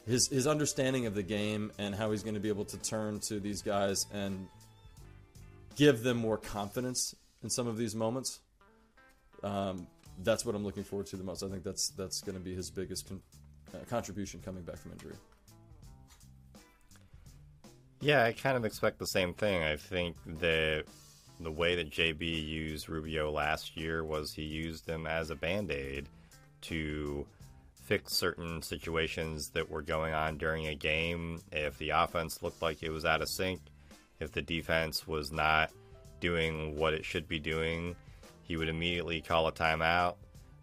his 0.05 0.27
his 0.27 0.47
understanding 0.47 1.05
of 1.05 1.15
the 1.15 1.23
game 1.23 1.71
and 1.77 1.95
how 1.95 2.11
he's 2.11 2.23
going 2.23 2.33
to 2.33 2.39
be 2.41 2.49
able 2.49 2.65
to 2.65 2.77
turn 2.77 3.19
to 3.21 3.39
these 3.39 3.61
guys 3.61 4.07
and 4.13 4.47
give 5.77 6.03
them 6.03 6.17
more 6.17 6.37
confidence 6.37 7.15
in 7.41 7.49
some 7.49 7.67
of 7.67 7.77
these 7.77 7.95
moments. 7.95 8.39
Um, 9.43 9.87
that's 10.23 10.45
what 10.45 10.55
I'm 10.55 10.63
looking 10.63 10.83
forward 10.83 11.07
to 11.07 11.15
the 11.15 11.23
most. 11.23 11.41
I 11.41 11.47
think 11.47 11.63
that's 11.63 11.89
that's 11.89 12.19
going 12.19 12.37
to 12.37 12.43
be 12.43 12.53
his 12.53 12.69
biggest 12.69 13.07
con- 13.07 13.21
uh, 13.73 13.77
contribution 13.89 14.41
coming 14.43 14.63
back 14.63 14.77
from 14.77 14.91
injury. 14.93 15.15
Yeah, 17.99 18.23
I 18.23 18.33
kind 18.33 18.57
of 18.57 18.65
expect 18.65 18.97
the 18.97 19.05
same 19.05 19.33
thing. 19.33 19.61
I 19.61 19.77
think 19.77 20.15
that 20.39 20.85
the 21.39 21.51
way 21.51 21.75
that 21.75 21.91
JB 21.91 22.47
used 22.47 22.89
Rubio 22.89 23.31
last 23.31 23.77
year 23.77 24.03
was 24.03 24.33
he 24.33 24.43
used 24.43 24.87
him 24.87 25.05
as 25.05 25.29
a 25.29 25.35
band 25.35 25.71
aid 25.71 26.09
to 26.61 27.25
fix 27.83 28.13
certain 28.13 28.61
situations 28.61 29.49
that 29.49 29.69
were 29.69 29.81
going 29.81 30.13
on 30.13 30.37
during 30.37 30.67
a 30.67 30.75
game. 30.75 31.41
If 31.51 31.77
the 31.77 31.89
offense 31.89 32.41
looked 32.41 32.61
like 32.61 32.83
it 32.83 32.89
was 32.89 33.05
out 33.05 33.21
of 33.21 33.29
sync, 33.29 33.59
if 34.19 34.31
the 34.31 34.41
defense 34.41 35.07
was 35.07 35.31
not 35.31 35.71
doing 36.19 36.77
what 36.77 36.93
it 36.93 37.03
should 37.03 37.27
be 37.27 37.39
doing, 37.39 37.95
he 38.43 38.55
would 38.55 38.69
immediately 38.69 39.21
call 39.21 39.47
a 39.47 39.51
timeout, 39.51 40.15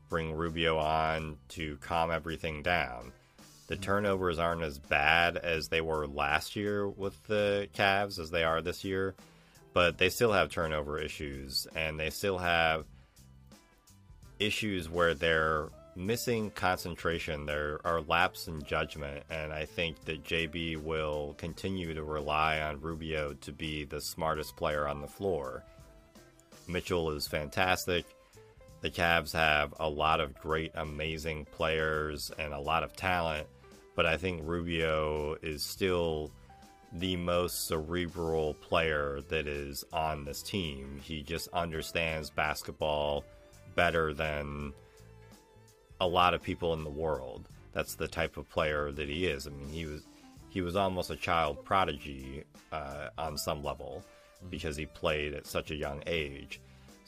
bring 0.09 0.33
Rubio 0.33 0.79
on 0.79 1.37
to 1.51 1.77
calm 1.79 2.11
everything 2.11 2.63
down. 2.63 3.13
The 3.69 3.77
hmm. 3.77 3.83
turnovers 3.83 4.39
aren't 4.39 4.63
as 4.63 4.79
bad 4.79 5.37
as 5.37 5.69
they 5.69 5.81
were 5.81 6.07
last 6.07 6.57
year 6.57 6.89
with 6.89 7.23
the 7.27 7.69
Cavs 7.75 8.19
as 8.19 8.31
they 8.31 8.45
are 8.45 8.63
this 8.63 8.85
year, 8.85 9.15
but 9.73 9.99
they 9.99 10.09
still 10.09 10.33
have 10.33 10.51
turnover 10.51 10.99
issues 10.99 11.67
and 11.75 11.99
they 11.99 12.11
still 12.11 12.39
have 12.39 12.85
issues 14.39 14.89
where 14.89 15.15
they're 15.15 15.69
missing 15.97 16.51
concentration. 16.51 17.45
There 17.45 17.81
are 17.85 18.01
laps 18.01 18.49
in 18.49 18.63
judgment, 18.63 19.25
and 19.31 19.53
I 19.53 19.65
think 19.65 20.05
that 20.05 20.25
JB 20.25 20.83
will 20.83 21.35
continue 21.39 21.93
to 21.93 22.05
rely 22.05 22.61
on 22.61 22.81
Rubio 22.81 23.35
to 23.35 23.53
be 23.53 23.85
the 23.85 24.01
smartest 24.01 24.57
player 24.57 24.87
on 24.87 25.01
the 25.01 25.09
floor. 25.09 25.65
Mitchell 26.69 27.11
is 27.11 27.27
fantastic. 27.27 28.05
The 28.81 28.91
Cavs 28.91 29.33
have 29.33 29.75
a 29.81 29.89
lot 29.89 30.21
of 30.21 30.39
great, 30.39 30.71
amazing 30.75 31.47
players 31.47 32.31
and 32.39 32.53
a 32.53 32.61
lot 32.61 32.83
of 32.85 32.95
talent, 32.95 33.47
but 33.97 34.07
I 34.07 34.17
think 34.17 34.43
Rubio 34.45 35.37
is 35.43 35.63
still 35.65 36.31
the 36.93 37.17
most 37.17 37.67
cerebral 37.67 38.55
player 38.55 39.21
that 39.29 39.47
is 39.47 39.85
on 39.93 40.25
this 40.25 40.43
team. 40.43 41.01
He 41.03 41.23
just 41.23 41.49
understands 41.49 42.31
basketball 42.31 43.25
better 43.75 44.15
than 44.15 44.73
a 46.01 46.07
lot 46.07 46.35
of 46.35 46.43
people 46.43 46.73
in 46.75 46.85
the 46.85 46.91
world. 46.91 47.49
That's 47.73 47.95
the 47.95 48.09
type 48.09 48.37
of 48.37 48.49
player 48.49 48.93
that 48.93 49.09
he 49.09 49.27
is. 49.27 49.47
I 49.47 49.51
mean, 49.51 49.69
he 49.69 49.87
was 49.87 50.03
he 50.51 50.63
was 50.63 50.77
almost 50.77 51.11
a 51.11 51.17
child 51.17 51.65
prodigy 51.65 52.45
uh, 52.73 53.09
on 53.19 53.37
some 53.37 53.63
level 53.63 54.03
because 54.51 54.77
he 54.77 54.87
played 54.87 55.35
at 55.35 55.47
such 55.47 55.71
a 55.71 55.75
young 55.75 56.03
age. 56.07 56.61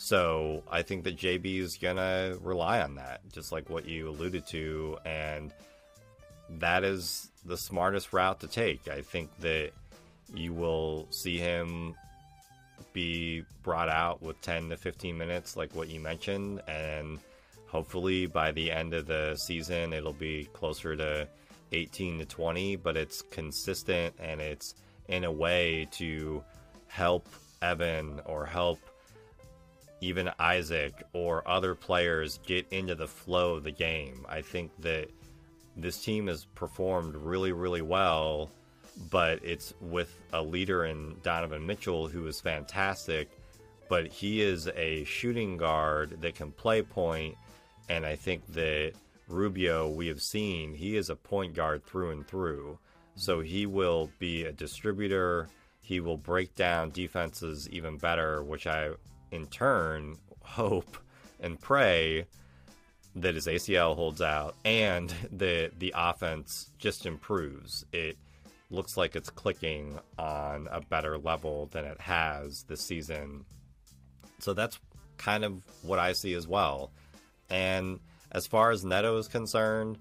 So 0.02 0.62
I 0.70 0.80
think 0.80 1.04
that 1.04 1.18
JB 1.18 1.58
is 1.58 1.76
gonna 1.76 2.38
rely 2.40 2.80
on 2.80 2.94
that, 2.94 3.20
just 3.34 3.52
like 3.52 3.68
what 3.68 3.86
you 3.86 4.08
alluded 4.08 4.46
to, 4.46 4.96
and 5.04 5.52
that 6.58 6.84
is 6.84 7.30
the 7.44 7.58
smartest 7.58 8.14
route 8.14 8.40
to 8.40 8.46
take. 8.46 8.88
I 8.88 9.02
think 9.02 9.28
that 9.40 9.72
you 10.34 10.54
will 10.54 11.06
see 11.10 11.36
him 11.36 11.94
be 12.94 13.44
brought 13.62 13.90
out 13.90 14.22
with 14.22 14.40
10 14.40 14.70
to 14.70 14.78
15 14.78 15.18
minutes, 15.18 15.54
like 15.54 15.74
what 15.74 15.88
you 15.88 16.00
mentioned, 16.00 16.62
and 16.66 17.18
hopefully 17.66 18.24
by 18.24 18.52
the 18.52 18.72
end 18.72 18.94
of 18.94 19.06
the 19.06 19.36
season, 19.36 19.92
it'll 19.92 20.14
be 20.14 20.48
closer 20.54 20.96
to 20.96 21.28
18 21.72 22.20
to 22.20 22.24
20, 22.24 22.76
but 22.76 22.96
it's 22.96 23.20
consistent 23.20 24.14
and 24.18 24.40
it's 24.40 24.76
in 25.08 25.24
a 25.24 25.30
way 25.30 25.86
to 25.92 26.42
help 26.86 27.28
Evan 27.60 28.22
or 28.24 28.46
help 28.46 28.80
even 30.00 30.30
Isaac 30.38 31.02
or 31.12 31.46
other 31.48 31.74
players 31.74 32.38
get 32.46 32.66
into 32.70 32.94
the 32.94 33.06
flow 33.06 33.54
of 33.54 33.64
the 33.64 33.70
game. 33.70 34.24
I 34.28 34.42
think 34.42 34.70
that 34.80 35.08
this 35.76 36.02
team 36.02 36.26
has 36.26 36.44
performed 36.54 37.14
really, 37.14 37.52
really 37.52 37.82
well, 37.82 38.50
but 39.10 39.40
it's 39.44 39.74
with 39.80 40.14
a 40.32 40.42
leader 40.42 40.84
in 40.84 41.16
Donovan 41.22 41.66
Mitchell 41.66 42.08
who 42.08 42.26
is 42.26 42.40
fantastic, 42.40 43.30
but 43.88 44.06
he 44.06 44.42
is 44.42 44.68
a 44.68 45.04
shooting 45.04 45.56
guard 45.56 46.20
that 46.20 46.34
can 46.34 46.52
play 46.52 46.82
point, 46.82 47.36
and 47.88 48.04
I 48.06 48.16
think 48.16 48.46
that 48.52 48.92
Rubio, 49.30 49.88
we 49.88 50.08
have 50.08 50.20
seen, 50.20 50.74
he 50.74 50.96
is 50.96 51.08
a 51.08 51.16
point 51.16 51.54
guard 51.54 51.84
through 51.84 52.10
and 52.10 52.26
through. 52.26 52.78
So 53.14 53.40
he 53.40 53.66
will 53.66 54.10
be 54.18 54.44
a 54.44 54.52
distributor. 54.52 55.48
He 55.82 56.00
will 56.00 56.16
break 56.16 56.54
down 56.54 56.90
defenses 56.90 57.68
even 57.70 57.96
better, 57.96 58.42
which 58.42 58.66
I, 58.66 58.90
in 59.30 59.46
turn, 59.46 60.16
hope 60.42 60.96
and 61.40 61.60
pray 61.60 62.26
that 63.16 63.34
his 63.34 63.46
ACL 63.46 63.94
holds 63.94 64.22
out 64.22 64.54
and 64.64 65.10
the 65.32 65.70
the 65.78 65.92
offense 65.96 66.70
just 66.78 67.06
improves. 67.06 67.84
It 67.92 68.16
looks 68.70 68.96
like 68.96 69.16
it's 69.16 69.30
clicking 69.30 69.98
on 70.18 70.68
a 70.70 70.80
better 70.80 71.18
level 71.18 71.66
than 71.72 71.84
it 71.84 72.00
has 72.00 72.62
this 72.64 72.80
season. 72.80 73.44
So 74.38 74.54
that's 74.54 74.78
kind 75.18 75.44
of 75.44 75.62
what 75.82 75.98
I 75.98 76.12
see 76.12 76.34
as 76.34 76.46
well. 76.46 76.92
And 77.50 77.98
as 78.30 78.46
far 78.46 78.70
as 78.70 78.84
Neto 78.84 79.18
is 79.18 79.26
concerned, 79.26 79.98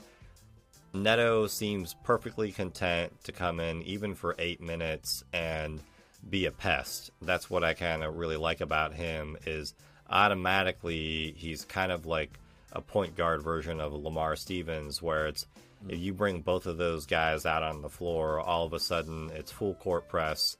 Neto 0.94 1.48
seems 1.48 1.96
perfectly 2.04 2.52
content 2.52 3.12
to 3.24 3.32
come 3.32 3.60
in 3.60 3.82
even 3.84 4.14
for 4.16 4.36
eight 4.40 4.62
minutes 4.62 5.24
and 5.34 5.82
be 6.28 6.46
a 6.46 6.52
pest. 6.52 7.12
That's 7.22 7.50
what 7.50 7.64
I 7.64 7.74
kind 7.74 8.04
of 8.04 8.18
really 8.18 8.38
like 8.38 8.62
about 8.62 8.94
him 8.94 9.38
is 9.46 9.74
automatically 10.10 11.34
he's 11.38 11.66
kind 11.66 11.92
of 11.92 12.06
like 12.06 12.32
a 12.72 12.82
point 12.82 13.16
guard 13.16 13.42
version 13.42 13.80
of 13.80 13.94
Lamar 13.94 14.36
Stevens, 14.36 15.02
where 15.02 15.28
it's 15.28 15.46
if 15.88 16.00
you 16.00 16.14
bring 16.14 16.42
both 16.42 16.66
of 16.66 16.78
those 16.78 17.06
guys 17.06 17.46
out 17.46 17.64
on 17.64 17.82
the 17.82 17.90
floor, 17.90 18.40
all 18.40 18.66
of 18.66 18.74
a 18.74 18.80
sudden 18.80 19.32
it's 19.34 19.52
full 19.52 19.76
court 19.76 20.10
press. 20.10 20.58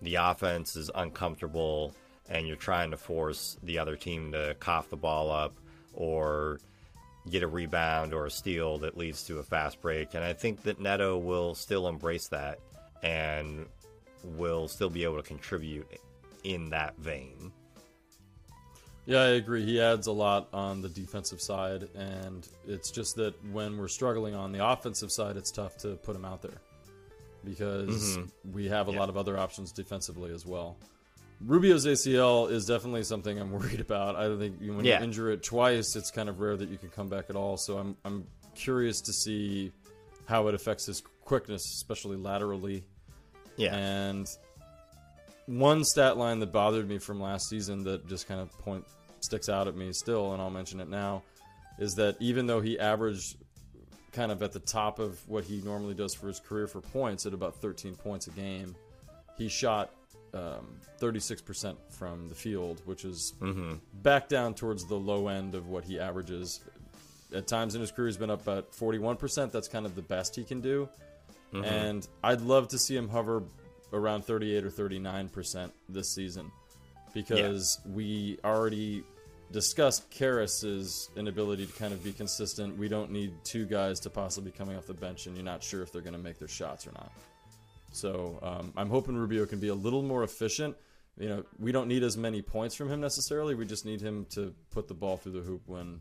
The 0.00 0.16
offense 0.16 0.76
is 0.76 0.90
uncomfortable, 0.94 1.94
and 2.28 2.46
you're 2.46 2.56
trying 2.56 2.90
to 2.92 2.96
force 2.96 3.56
the 3.62 3.78
other 3.78 3.96
team 3.96 4.32
to 4.32 4.54
cough 4.60 4.90
the 4.90 4.96
ball 4.96 5.30
up 5.30 5.54
or 5.92 6.60
get 7.28 7.42
a 7.42 7.48
rebound 7.48 8.12
or 8.12 8.26
a 8.26 8.30
steal 8.30 8.78
that 8.78 8.96
leads 8.96 9.24
to 9.24 9.38
a 9.38 9.42
fast 9.42 9.80
break. 9.80 10.14
And 10.14 10.22
I 10.22 10.34
think 10.34 10.62
that 10.64 10.80
Neto 10.80 11.16
will 11.16 11.54
still 11.54 11.88
embrace 11.88 12.28
that 12.28 12.58
and 13.02 13.66
will 14.24 14.68
still 14.68 14.90
be 14.90 15.04
able 15.04 15.16
to 15.16 15.22
contribute 15.22 15.86
in 16.42 16.70
that 16.70 16.96
vein. 16.98 17.52
Yeah, 19.06 19.20
I 19.20 19.28
agree. 19.30 19.64
He 19.66 19.80
adds 19.80 20.06
a 20.06 20.12
lot 20.12 20.48
on 20.52 20.80
the 20.80 20.88
defensive 20.88 21.40
side, 21.40 21.88
and 21.94 22.48
it's 22.66 22.90
just 22.90 23.16
that 23.16 23.34
when 23.52 23.76
we're 23.76 23.88
struggling 23.88 24.34
on 24.34 24.50
the 24.50 24.66
offensive 24.66 25.12
side, 25.12 25.36
it's 25.36 25.50
tough 25.50 25.76
to 25.78 25.96
put 25.96 26.16
him 26.16 26.24
out 26.24 26.40
there 26.40 26.62
because 27.44 28.16
mm-hmm. 28.16 28.52
we 28.52 28.66
have 28.68 28.88
a 28.88 28.90
lot 28.90 29.10
of 29.10 29.18
other 29.18 29.38
options 29.38 29.72
defensively 29.72 30.32
as 30.32 30.46
well. 30.46 30.76
Rubio's 31.40 31.84
ACL 31.84 32.50
is 32.50 32.64
definitely 32.64 33.02
something 33.02 33.38
I'm 33.38 33.52
worried 33.58 33.80
about. 33.80 34.16
I 34.16 34.24
don't 34.24 34.38
think 34.38 34.58
when 34.60 34.84
Yeah. 34.84 34.98
you 34.98 35.04
injure 35.04 35.30
it 35.30 35.42
twice, 35.42 35.96
it's 35.96 36.10
kind 36.10 36.28
of 36.30 36.40
rare 36.40 36.56
that 36.56 36.70
you 36.70 36.78
can 36.78 36.88
come 36.88 37.08
back 37.08 37.26
at 37.28 37.36
all. 37.36 37.58
So 37.58 37.76
I'm 37.76 37.96
I'm 38.04 38.26
curious 38.54 39.00
to 39.02 39.12
see 39.12 39.72
how 40.26 40.48
it 40.48 40.54
affects 40.54 40.86
his 40.86 41.02
quickness, 41.24 41.64
especially 41.74 42.16
laterally. 42.16 42.84
Yeah. 43.56 43.74
And 43.74 44.26
one 45.46 45.84
stat 45.84 46.16
line 46.16 46.40
that 46.40 46.52
bothered 46.52 46.88
me 46.88 46.98
from 46.98 47.20
last 47.20 47.48
season 47.48 47.84
that 47.84 48.08
just 48.08 48.26
kind 48.26 48.40
of 48.40 48.50
point 48.60 48.84
sticks 49.20 49.48
out 49.48 49.68
at 49.68 49.76
me 49.76 49.92
still, 49.92 50.32
and 50.32 50.42
I'll 50.42 50.50
mention 50.50 50.80
it 50.80 50.88
now, 50.88 51.22
is 51.78 51.94
that 51.94 52.16
even 52.20 52.46
though 52.46 52.60
he 52.60 52.78
averaged 52.78 53.36
kind 54.12 54.30
of 54.30 54.42
at 54.42 54.52
the 54.52 54.60
top 54.60 54.98
of 54.98 55.18
what 55.28 55.44
he 55.44 55.60
normally 55.62 55.94
does 55.94 56.14
for 56.14 56.28
his 56.28 56.38
career 56.38 56.66
for 56.66 56.80
points 56.80 57.26
at 57.26 57.34
about 57.34 57.56
13 57.60 57.96
points 57.96 58.26
a 58.28 58.30
game, 58.30 58.74
he 59.36 59.48
shot 59.48 59.90
um, 60.32 60.66
36% 61.00 61.76
from 61.90 62.28
the 62.28 62.34
field, 62.34 62.80
which 62.84 63.04
is 63.04 63.34
back 64.02 64.28
down 64.28 64.54
towards 64.54 64.84
the 64.84 64.94
low 64.94 65.28
end 65.28 65.54
of 65.54 65.68
what 65.68 65.84
he 65.84 65.98
averages. 65.98 66.60
At 67.34 67.46
times 67.48 67.74
in 67.74 67.80
his 67.80 67.90
career, 67.90 68.08
he's 68.08 68.16
been 68.16 68.30
up 68.30 68.42
about 68.42 68.72
41%. 68.72 69.50
That's 69.50 69.68
kind 69.68 69.86
of 69.86 69.96
the 69.96 70.02
best 70.02 70.36
he 70.36 70.44
can 70.44 70.60
do. 70.60 70.88
And 71.62 72.06
I'd 72.22 72.40
love 72.40 72.68
to 72.68 72.78
see 72.78 72.96
him 72.96 73.08
hover 73.08 73.42
around 73.92 74.24
38 74.24 74.64
or 74.64 74.70
39% 74.70 75.70
this 75.88 76.12
season 76.12 76.50
because 77.12 77.78
we 77.86 78.38
already 78.44 79.04
discussed 79.52 80.10
Caris's 80.10 81.10
inability 81.16 81.66
to 81.66 81.72
kind 81.74 81.92
of 81.92 82.02
be 82.02 82.12
consistent. 82.12 82.76
We 82.76 82.88
don't 82.88 83.10
need 83.10 83.32
two 83.44 83.66
guys 83.66 84.00
to 84.00 84.10
possibly 84.10 84.50
be 84.50 84.56
coming 84.56 84.76
off 84.76 84.86
the 84.86 84.94
bench 84.94 85.26
and 85.26 85.36
you're 85.36 85.44
not 85.44 85.62
sure 85.62 85.82
if 85.82 85.92
they're 85.92 86.02
going 86.02 86.14
to 86.14 86.18
make 86.18 86.38
their 86.38 86.48
shots 86.48 86.86
or 86.86 86.92
not. 86.92 87.12
So 87.92 88.40
um, 88.42 88.72
I'm 88.76 88.90
hoping 88.90 89.16
Rubio 89.16 89.46
can 89.46 89.60
be 89.60 89.68
a 89.68 89.74
little 89.74 90.02
more 90.02 90.24
efficient. 90.24 90.76
You 91.16 91.28
know, 91.28 91.44
we 91.60 91.70
don't 91.70 91.86
need 91.86 92.02
as 92.02 92.16
many 92.16 92.42
points 92.42 92.74
from 92.74 92.90
him 92.90 93.00
necessarily. 93.00 93.54
We 93.54 93.64
just 93.64 93.84
need 93.84 94.00
him 94.00 94.26
to 94.30 94.52
put 94.72 94.88
the 94.88 94.94
ball 94.94 95.16
through 95.16 95.32
the 95.32 95.40
hoop 95.40 95.62
when 95.66 96.00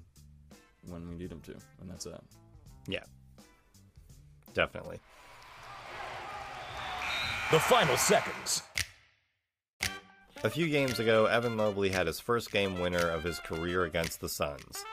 when 0.88 1.08
we 1.08 1.16
need 1.16 1.32
him 1.32 1.40
to, 1.42 1.52
and 1.52 1.90
that's 1.90 2.08
it. 2.08 2.20
Yeah. 2.88 3.04
Definitely. 4.54 5.00
The 7.54 7.60
final 7.60 7.96
seconds. 7.98 8.64
A 10.44 10.50
few 10.50 10.68
games 10.68 10.98
ago, 10.98 11.28
Evan 11.28 11.56
Mobley 11.56 11.90
had 11.90 12.08
his 12.08 12.20
first 12.20 12.52
game 12.52 12.80
winner 12.80 13.12
of 13.12 13.24
his 13.24 13.38
career 13.42 13.84
against 13.84 14.20
the 14.20 14.28
Suns. 14.28 14.84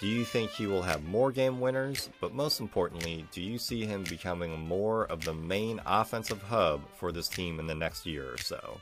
Do 0.00 0.08
you 0.08 0.24
think 0.24 0.50
he 0.50 0.66
will 0.66 0.82
have 0.82 1.04
more 1.04 1.30
game 1.30 1.60
winners? 1.60 2.10
But 2.20 2.34
most 2.34 2.58
importantly, 2.58 3.24
do 3.30 3.40
you 3.40 3.56
see 3.56 3.86
him 3.86 4.02
becoming 4.02 4.58
more 4.58 5.04
of 5.04 5.24
the 5.24 5.32
main 5.32 5.80
offensive 5.86 6.42
hub 6.42 6.80
for 6.96 7.12
this 7.12 7.28
team 7.28 7.60
in 7.60 7.68
the 7.68 7.74
next 7.76 8.04
year 8.04 8.32
or 8.32 8.38
so? 8.38 8.80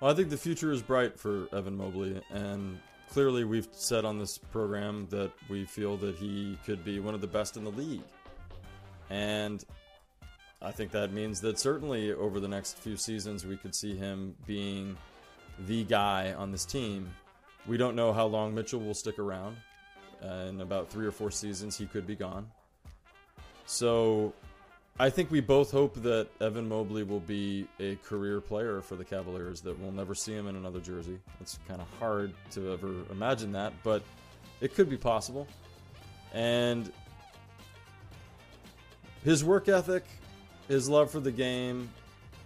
Well, 0.00 0.10
I 0.10 0.14
think 0.14 0.28
the 0.28 0.36
future 0.36 0.72
is 0.72 0.82
bright 0.82 1.18
for 1.18 1.48
Evan 1.54 1.78
Mobley, 1.78 2.20
and 2.28 2.78
clearly 3.08 3.44
we've 3.44 3.68
said 3.72 4.04
on 4.04 4.18
this 4.18 4.36
program 4.36 5.06
that 5.08 5.32
we 5.48 5.64
feel 5.64 5.96
that 5.96 6.16
he 6.16 6.58
could 6.66 6.84
be 6.84 7.00
one 7.00 7.14
of 7.14 7.22
the 7.22 7.26
best 7.26 7.56
in 7.56 7.64
the 7.64 7.72
league. 7.72 8.02
And 9.08 9.64
I 10.60 10.72
think 10.72 10.90
that 10.92 11.12
means 11.12 11.40
that 11.42 11.58
certainly 11.58 12.12
over 12.12 12.40
the 12.40 12.48
next 12.48 12.78
few 12.78 12.96
seasons 12.96 13.46
we 13.46 13.56
could 13.56 13.74
see 13.74 13.96
him 13.96 14.34
being 14.46 14.96
the 15.66 15.84
guy 15.84 16.32
on 16.32 16.50
this 16.50 16.64
team. 16.64 17.08
We 17.66 17.76
don't 17.76 17.94
know 17.94 18.12
how 18.12 18.26
long 18.26 18.54
Mitchell 18.54 18.80
will 18.80 18.94
stick 18.94 19.18
around. 19.18 19.56
Uh, 20.22 20.46
in 20.48 20.60
about 20.60 20.90
three 20.90 21.06
or 21.06 21.12
four 21.12 21.30
seasons, 21.30 21.78
he 21.78 21.86
could 21.86 22.06
be 22.06 22.16
gone. 22.16 22.50
So 23.66 24.32
I 24.98 25.10
think 25.10 25.30
we 25.30 25.40
both 25.40 25.70
hope 25.70 25.94
that 26.02 26.26
Evan 26.40 26.68
Mobley 26.68 27.04
will 27.04 27.20
be 27.20 27.68
a 27.78 27.94
career 27.96 28.40
player 28.40 28.80
for 28.80 28.96
the 28.96 29.04
Cavaliers, 29.04 29.60
that 29.60 29.78
we'll 29.78 29.92
never 29.92 30.12
see 30.12 30.32
him 30.32 30.48
in 30.48 30.56
another 30.56 30.80
jersey. 30.80 31.20
It's 31.40 31.60
kind 31.68 31.80
of 31.80 31.86
hard 32.00 32.32
to 32.52 32.72
ever 32.72 32.92
imagine 33.12 33.52
that, 33.52 33.72
but 33.84 34.02
it 34.60 34.74
could 34.74 34.90
be 34.90 34.96
possible. 34.96 35.46
And 36.34 36.92
his 39.24 39.44
work 39.44 39.68
ethic, 39.68 40.04
his 40.68 40.88
love 40.88 41.10
for 41.10 41.20
the 41.20 41.32
game, 41.32 41.88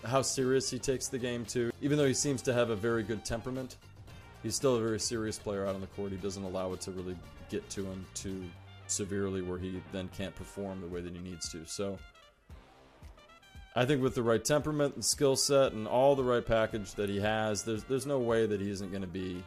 how 0.04 0.22
serious 0.22 0.70
he 0.70 0.78
takes 0.78 1.08
the 1.08 1.18
game 1.18 1.44
too, 1.44 1.70
even 1.80 1.98
though 1.98 2.06
he 2.06 2.14
seems 2.14 2.42
to 2.42 2.54
have 2.54 2.70
a 2.70 2.76
very 2.76 3.02
good 3.02 3.24
temperament, 3.24 3.76
he's 4.42 4.54
still 4.54 4.76
a 4.76 4.80
very 4.80 5.00
serious 5.00 5.38
player 5.38 5.66
out 5.66 5.74
on 5.74 5.80
the 5.80 5.86
court. 5.88 6.12
He 6.12 6.18
doesn't 6.18 6.42
allow 6.42 6.72
it 6.72 6.80
to 6.82 6.90
really 6.92 7.16
get 7.50 7.68
to 7.70 7.84
him 7.84 8.06
too 8.14 8.44
severely 8.86 9.42
where 9.42 9.58
he 9.58 9.82
then 9.92 10.08
can't 10.16 10.34
perform 10.34 10.80
the 10.80 10.86
way 10.86 11.00
that 11.00 11.12
he 11.12 11.20
needs 11.20 11.50
to. 11.50 11.64
So 11.66 11.98
I 13.74 13.84
think 13.84 14.02
with 14.02 14.14
the 14.14 14.22
right 14.22 14.44
temperament 14.44 14.94
and 14.94 15.04
skill 15.04 15.36
set 15.36 15.72
and 15.72 15.86
all 15.86 16.14
the 16.14 16.24
right 16.24 16.44
package 16.44 16.94
that 16.94 17.08
he 17.08 17.20
has, 17.20 17.62
there's 17.62 17.84
there's 17.84 18.06
no 18.06 18.18
way 18.18 18.46
that 18.46 18.60
he 18.60 18.70
isn't 18.70 18.90
going 18.90 19.02
to 19.02 19.08
be 19.08 19.42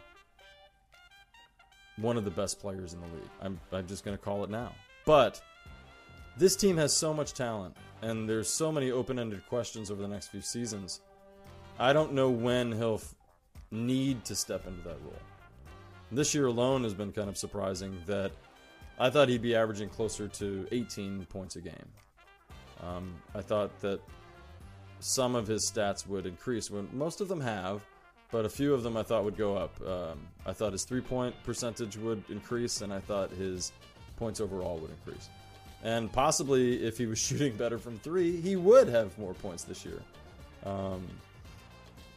one 1.97 2.17
of 2.17 2.25
the 2.25 2.31
best 2.31 2.59
players 2.59 2.93
in 2.93 3.01
the 3.01 3.07
league. 3.07 3.29
I'm 3.41 3.59
I'm 3.71 3.87
just 3.87 4.03
going 4.03 4.17
to 4.17 4.23
call 4.23 4.43
it 4.43 4.49
now. 4.49 4.73
But 5.05 5.41
this 6.37 6.55
team 6.55 6.77
has 6.77 6.95
so 6.95 7.13
much 7.13 7.33
talent 7.33 7.75
and 8.01 8.29
there's 8.29 8.49
so 8.49 8.71
many 8.71 8.91
open-ended 8.91 9.45
questions 9.47 9.89
over 9.89 10.01
the 10.01 10.07
next 10.07 10.27
few 10.27 10.41
seasons. 10.41 11.01
I 11.79 11.93
don't 11.93 12.13
know 12.13 12.29
when 12.29 12.71
he'll 12.71 12.95
f- 12.95 13.15
need 13.71 14.23
to 14.25 14.35
step 14.35 14.67
into 14.67 14.81
that 14.83 14.97
role. 15.03 15.13
This 16.11 16.35
year 16.35 16.45
alone 16.45 16.83
has 16.83 16.93
been 16.93 17.11
kind 17.11 17.29
of 17.29 17.37
surprising 17.37 17.97
that 18.05 18.31
I 18.99 19.09
thought 19.09 19.27
he'd 19.27 19.41
be 19.41 19.55
averaging 19.55 19.89
closer 19.89 20.27
to 20.27 20.67
18 20.71 21.25
points 21.25 21.55
a 21.55 21.61
game. 21.61 21.89
Um, 22.81 23.15
I 23.33 23.41
thought 23.41 23.77
that 23.81 23.99
some 24.99 25.35
of 25.35 25.47
his 25.47 25.69
stats 25.69 26.07
would 26.07 26.25
increase. 26.25 26.69
When 26.69 26.87
most 26.93 27.21
of 27.21 27.27
them 27.27 27.41
have, 27.41 27.81
but 28.31 28.45
a 28.45 28.49
few 28.49 28.73
of 28.73 28.83
them 28.83 28.97
I 28.97 29.03
thought 29.03 29.23
would 29.23 29.37
go 29.37 29.55
up. 29.55 29.79
Um, 29.85 30.19
I 30.45 30.53
thought 30.53 30.73
his 30.73 30.85
three-point 30.85 31.35
percentage 31.43 31.97
would 31.97 32.23
increase, 32.29 32.81
and 32.81 32.93
I 32.93 32.99
thought 32.99 33.31
his 33.31 33.71
points 34.17 34.39
overall 34.39 34.77
would 34.77 34.91
increase. 34.91 35.29
And 35.85 36.11
possibly, 36.11 36.83
if 36.83 36.97
he 36.97 37.05
was 37.05 37.19
shooting 37.27 37.55
better 37.55 37.77
from 37.77 37.97
three, 37.99 38.41
he 38.41 38.57
would 38.57 38.89
have 38.89 39.17
more 39.17 39.33
points 39.35 39.63
this 39.63 39.85
year. 39.85 40.01
Um, 40.65 41.07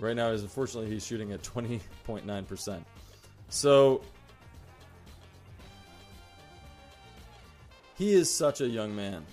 right 0.01 0.17
now, 0.17 0.31
is 0.31 0.43
unfortunately 0.43 0.91
he's 0.91 1.07
shooting 1.07 1.31
at 1.31 1.43
20.9 1.43 2.47
percent. 2.49 2.85
So 3.51 4.03
he 7.97 8.15
is 8.15 8.35
such 8.35 8.61
a 8.61 8.67
young 8.67 8.95
man 8.97 9.25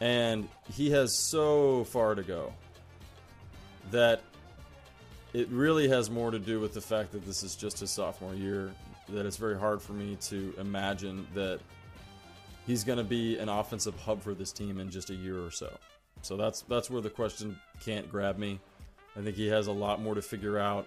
and 0.00 0.48
he 0.72 0.90
has 0.90 1.16
so 1.16 1.84
far 1.84 2.14
to 2.14 2.22
go 2.22 2.52
that 3.90 4.22
it 5.32 5.48
really 5.48 5.88
has 5.88 6.10
more 6.10 6.30
to 6.30 6.38
do 6.38 6.58
with 6.58 6.74
the 6.74 6.80
fact 6.80 7.12
that 7.12 7.24
this 7.26 7.42
is 7.42 7.54
just 7.54 7.80
his 7.80 7.90
sophomore 7.90 8.34
year 8.34 8.72
that 9.08 9.26
it's 9.26 9.36
very 9.36 9.58
hard 9.58 9.82
for 9.82 9.92
me 9.92 10.16
to 10.20 10.54
imagine 10.58 11.26
that 11.34 11.60
he's 12.70 12.84
going 12.84 12.98
to 12.98 13.04
be 13.04 13.36
an 13.38 13.48
offensive 13.48 13.96
hub 13.96 14.22
for 14.22 14.32
this 14.32 14.52
team 14.52 14.78
in 14.78 14.88
just 14.90 15.10
a 15.10 15.14
year 15.14 15.44
or 15.44 15.50
so. 15.50 15.76
So 16.22 16.36
that's 16.36 16.62
that's 16.62 16.88
where 16.88 17.02
the 17.02 17.10
question 17.10 17.58
can't 17.80 18.08
grab 18.08 18.38
me. 18.38 18.60
I 19.16 19.22
think 19.22 19.34
he 19.34 19.48
has 19.48 19.66
a 19.66 19.72
lot 19.72 20.00
more 20.00 20.14
to 20.14 20.22
figure 20.22 20.56
out. 20.56 20.86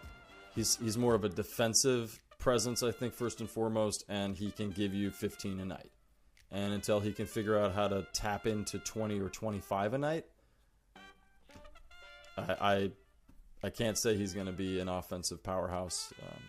He's 0.55 0.77
he's 0.77 0.97
more 0.97 1.13
of 1.13 1.25
a 1.25 1.29
defensive 1.29 2.21
presence, 2.39 2.83
I 2.83 2.91
think, 2.91 3.13
first 3.13 3.41
and 3.41 3.49
foremost, 3.49 4.05
and 4.07 4.35
he 4.35 4.51
can 4.51 4.69
give 4.69 4.93
you 4.93 5.11
15 5.11 5.59
a 5.59 5.65
night. 5.65 5.91
And 6.51 6.73
until 6.73 6.99
he 6.99 7.11
can 7.11 7.25
figure 7.25 7.57
out 7.57 7.73
how 7.73 7.87
to 7.89 8.05
tap 8.13 8.45
into 8.45 8.77
20 8.79 9.19
or 9.19 9.27
25 9.27 9.93
a 9.93 9.97
night, 9.97 10.25
I 12.37 12.55
I, 12.61 12.91
I 13.63 13.69
can't 13.71 13.97
say 13.97 14.15
he's 14.15 14.33
going 14.33 14.47
to 14.47 14.53
be 14.53 14.79
an 14.79 14.87
offensive 14.87 15.43
powerhouse 15.43 16.13
um, 16.21 16.39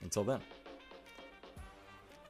until 0.00 0.24
then. 0.24 0.40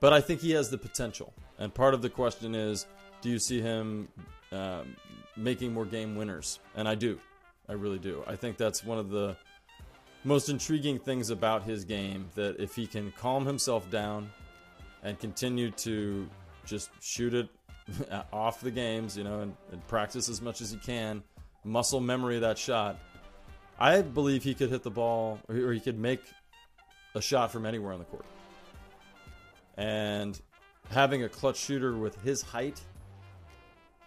But 0.03 0.13
I 0.13 0.21
think 0.21 0.41
he 0.41 0.51
has 0.51 0.69
the 0.69 0.79
potential. 0.79 1.33
And 1.61 1.73
part 1.73 1.95
of 1.95 2.03
the 2.03 2.11
question 2.11 2.57
is 2.57 2.87
do 3.21 3.31
you 3.31 3.39
see 3.39 3.61
him 3.61 4.09
um, 4.51 4.97
making 5.37 5.73
more 5.73 5.87
game 5.87 6.17
winners? 6.17 6.59
And 6.75 6.89
I 6.89 6.97
do. 6.97 7.21
I 7.69 7.75
really 7.75 8.01
do. 8.01 8.25
I 8.27 8.35
think 8.35 8.57
that's 8.57 8.85
one 8.85 8.99
of 8.99 9.11
the 9.11 9.37
most 10.25 10.49
intriguing 10.49 10.99
things 10.99 11.31
about 11.31 11.63
his 11.63 11.85
game 11.85 12.29
that 12.35 12.59
if 12.59 12.75
he 12.75 12.85
can 12.85 13.13
calm 13.13 13.47
himself 13.47 13.89
down 13.91 14.29
and 15.05 15.21
continue 15.21 15.71
to 15.71 16.29
just 16.67 16.91
shoot 17.01 17.33
it 17.33 17.49
off 18.33 18.61
the 18.61 18.73
games, 18.73 19.17
you 19.17 19.23
know, 19.23 19.39
and, 19.39 19.55
and 19.71 19.87
practice 19.87 20.29
as 20.29 20.43
much 20.43 20.61
as 20.61 20.73
he 20.73 20.79
can, 20.79 21.23
muscle 21.63 22.01
memory 22.01 22.41
that 22.41 22.59
shot, 22.59 22.99
I 23.79 24.03
believe 24.03 24.43
he 24.43 24.55
could 24.55 24.71
hit 24.71 24.83
the 24.83 24.91
ball 24.91 25.39
or 25.49 25.73
he 25.73 25.79
could 25.79 25.99
make 25.99 26.23
a 27.15 27.23
shot 27.23 27.53
from 27.53 27.67
anywhere 27.67 27.93
on 27.93 28.01
the 28.01 28.05
court. 28.07 28.25
And 29.77 30.41
having 30.91 31.25
a 31.25 31.29
clutch 31.29 31.57
shooter 31.57 31.97
with 31.97 32.21
his 32.23 32.43
height, 32.43 32.81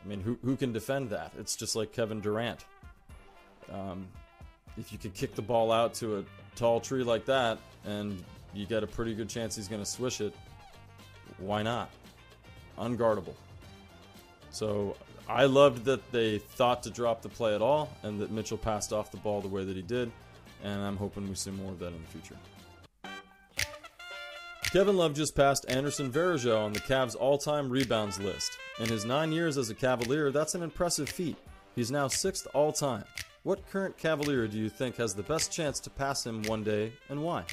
I 0.04 0.08
mean, 0.08 0.22
who, 0.22 0.38
who 0.44 0.56
can 0.56 0.72
defend 0.72 1.10
that? 1.10 1.32
It's 1.40 1.56
just 1.56 1.76
like 1.76 1.92
Kevin 1.92 2.22
Durant. 2.22 2.66
Um, 3.72 4.08
if 4.78 4.92
you 4.92 5.00
could 5.00 5.14
kick 5.14 5.36
the 5.36 5.42
ball 5.42 5.72
out 5.72 5.94
to 5.96 6.20
a 6.20 6.24
tall 6.56 6.80
tree 6.80 7.04
like 7.04 7.26
that, 7.26 7.58
and 7.86 8.24
you 8.54 8.66
get 8.66 8.84
a 8.84 8.88
pretty 8.88 9.16
good 9.16 9.30
chance 9.30 9.56
he's 9.56 9.68
going 9.68 9.82
to 9.82 9.90
swish 9.90 10.22
it. 10.22 10.36
Why 11.40 11.64
not? 11.64 11.90
Unguardable. 12.78 13.34
So 14.52 14.96
I 15.28 15.46
loved 15.46 15.86
that 15.86 16.12
they 16.12 16.38
thought 16.38 16.84
to 16.84 16.90
drop 16.90 17.22
the 17.22 17.30
play 17.30 17.56
at 17.56 17.62
all, 17.62 17.90
and 18.04 18.20
that 18.22 18.32
Mitchell 18.32 18.58
passed 18.58 18.94
off 18.94 19.12
the 19.12 19.18
ball 19.18 19.42
the 19.42 19.48
way 19.48 19.66
that 19.66 19.76
he 19.76 19.82
did, 19.82 20.12
and 20.64 20.82
I'm 20.82 20.98
hoping 20.98 21.28
we 21.28 21.36
see 21.36 21.52
more 21.52 21.72
of 21.72 21.80
that 21.80 21.88
in 21.88 22.02
the 22.02 22.12
future. 22.12 22.38
Kevin 24.76 24.98
Love 24.98 25.14
just 25.14 25.38
passed 25.38 25.66
Anderson 25.70 26.12
Varejao 26.12 26.66
on 26.66 26.74
the 26.74 26.82
Cavs' 26.82 27.16
all-time 27.18 27.70
rebounds 27.70 28.20
list. 28.20 28.58
In 28.78 28.90
his 28.90 29.06
nine 29.06 29.32
years 29.32 29.58
as 29.58 29.70
a 29.70 29.74
Cavalier, 29.74 30.32
that's 30.32 30.54
an 30.54 30.62
impressive 30.62 31.08
feat. 31.08 31.38
He's 31.78 31.92
now 31.92 32.10
sixth 32.10 32.46
all-time. 32.54 33.06
What 33.44 33.66
current 33.70 33.98
Cavalier 33.98 34.50
do 34.50 34.58
you 34.58 34.68
think 34.68 34.98
has 34.98 35.16
the 35.16 35.24
best 35.24 35.50
chance 35.50 35.80
to 35.80 35.90
pass 35.90 36.26
him 36.26 36.44
one 36.44 36.62
day, 36.62 36.92
and 37.08 37.24
why? 37.24 37.46